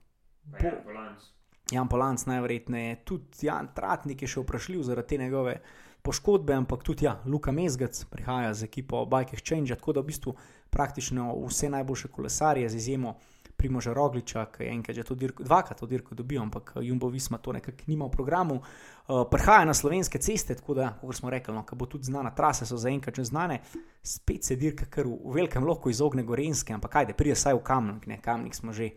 [1.71, 5.61] Jan Polanc, najverjetneje tudi Jan Tratnik je še vprašljiv zaradi te njegove
[6.03, 10.35] poškodbe, ampak tudi ja, Luka Mezgac prihaja z ekipo Bike Exchange, tako da v bistvu
[10.71, 13.14] praktično vse najboljše kolesarje z izjemo.
[13.61, 17.11] Primoža Rogliča, ki je enkrat že to dirko, dvakrat to dirko dobil, ampak eh, Jumbo
[17.13, 18.63] Visma to nekako nima v programu.
[19.11, 22.67] Uh, Prihaja na slovenske ceste, tako da, kot smo rekli, no, bo tudi znana, trase
[22.67, 23.59] so zaenkrat že znane,
[24.03, 27.59] spet se dirka kar v, v velikem loku izogne Gorenske, ampak kaj, da pride saj
[27.59, 28.93] v Kamnik, ne Kamnik smo že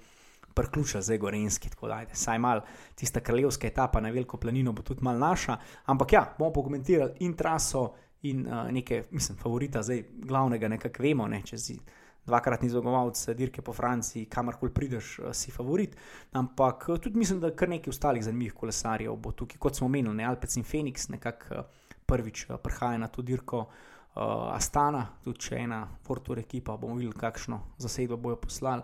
[0.53, 2.61] priključili za Gorenski, tako da, ajde, saj mal
[2.95, 7.34] tista kraljevska etapa na veliko planino bo tudi mal naša, ampak ja, bomo pokomentirali in
[7.34, 11.80] traso in uh, nekaj, mislim, favorita, zdaj glavnega nekako vemo, ne, če si
[12.26, 15.95] dvakratni zmagovalec dirke po Franciji, kamorkoli prideš, eh, si favorit.
[16.32, 20.15] Ampak eh, tudi mislim, da kar nekaj ostalih zanimivih kolesarjev bo tukaj, kot smo omenili,
[20.15, 21.63] ne Alpec in Phoenix, nekako eh,
[22.05, 23.67] prvič prihaja na to dirko.
[24.13, 28.84] Uh, Astana, tudi če ena Fortur ekipa, bomo videli, kakšno zasedbo bojo poslali.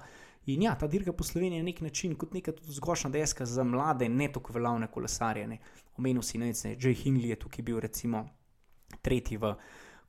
[0.49, 4.09] In ja, ta dirka po Sloveniji je nek način kot neka zgošna deska za mlade,
[4.09, 5.45] ne tako veljavne kolesarje.
[5.47, 5.59] Ne.
[5.97, 6.95] Omenil si, da je J.
[7.03, 8.23] Hingley tukaj bil recimo
[9.01, 9.53] tretji v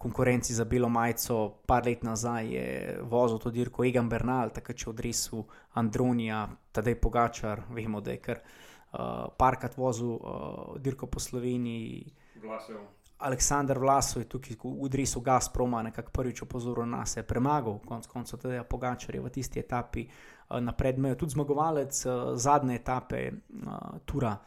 [0.01, 4.89] konkurenci za belo majico, par let nazaj je vozil to dirko Egan Bernal, takrat če
[4.91, 5.43] odresu
[5.77, 12.15] Andronija, tedaj Pogačar, vemo, da je kar uh, parkrat vozil uh, dirko po Sloveniji.
[12.41, 12.81] Vlasev.
[13.29, 18.41] Aleksandr Vlasov je tukaj v odresu Gazproma nekako prvič opozoril na sebe, premagal, konec koncev
[18.41, 24.01] tudi Pogačar je v tisti etapi uh, napred mejo, tudi zmagovalec uh, zadnje etape uh,
[24.05, 24.39] Tura.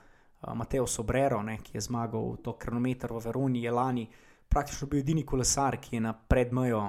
[0.43, 4.99] Mateo Sobrero, ne, ki je zmagal to kronometer v Veroni, je lani uh, praktično bil
[4.99, 6.83] edini kolesar, ki je na predmejo,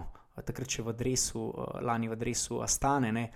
[0.45, 1.49] takrat še v Dresu,
[1.83, 3.29] lani v Dresu Astane, ne,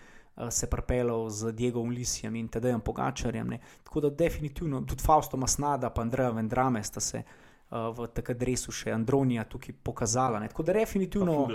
[0.50, 3.48] se pripeljal z Diego Ulisijem in Tadejem Pogačarjem.
[3.48, 3.58] Ne.
[3.82, 8.72] Tako da definitivno tudi Fausto Masnada in Andreja Vendrame sta se uh, v takrat resu
[8.72, 10.38] še Andronija tukaj pokazala.
[10.40, 10.48] Ne.
[10.48, 11.48] Tako da definitivno.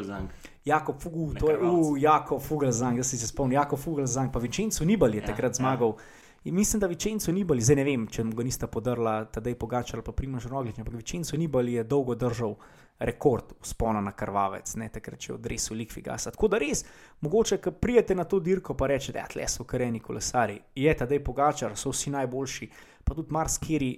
[0.65, 5.17] Jako Fugu, to je uh, Jako Fuglzang, jaz se spomnim, Jako Fuglzang, pa Vičenco Nibali
[5.17, 5.53] je Ja, takrat ja.
[5.63, 5.95] zmagal.
[6.43, 10.03] In mislim, da Vičenco Nibali, zdaj ne vem, če ga nista podarila tedaj Pogačar ali
[10.03, 12.57] pa Primož Roglič, ampak Vičenco Nibali je dolgo držal
[12.99, 16.33] rekord spona na krvavec, ne takrat, če je odresel Likvigasa.
[16.35, 16.83] Tako da res,
[17.23, 21.23] mogoče, ko prijete na to dirko, pa rečete, da tle so kareni kolesari, je tedaj
[21.23, 22.69] Pogačar, so vsi najboljši,
[23.07, 23.93] pa tudi Marskiri,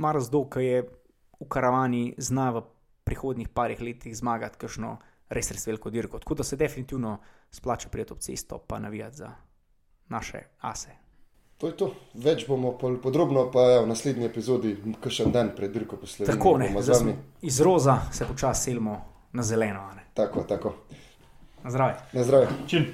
[0.00, 0.82] Marsdo, ki je
[1.44, 2.64] v karavani zna v
[3.04, 4.96] prihodnih parih letih zmagati kakšno
[5.28, 6.18] res res veliko dirko.
[6.24, 7.18] Tako da se definitivno
[7.52, 9.34] splača prijeti ob cesto, pa navijati za
[10.08, 11.03] naše ase.
[11.58, 11.94] To je to.
[12.14, 16.36] Več bomo pol podrobno, pa ja, v naslednji epizodi, kakšen dan pred dirko po Sloveniji.
[16.36, 17.18] Tako ne, bomo z zdaj smo vami.
[17.42, 18.96] iz roza se počasi selimo
[19.32, 19.80] na zeleno.
[19.90, 20.02] a ne.
[20.14, 20.74] Tako, tako.
[21.62, 21.96] Na zdravje.
[22.12, 22.48] Na zdravje.
[22.66, 22.86] Čim.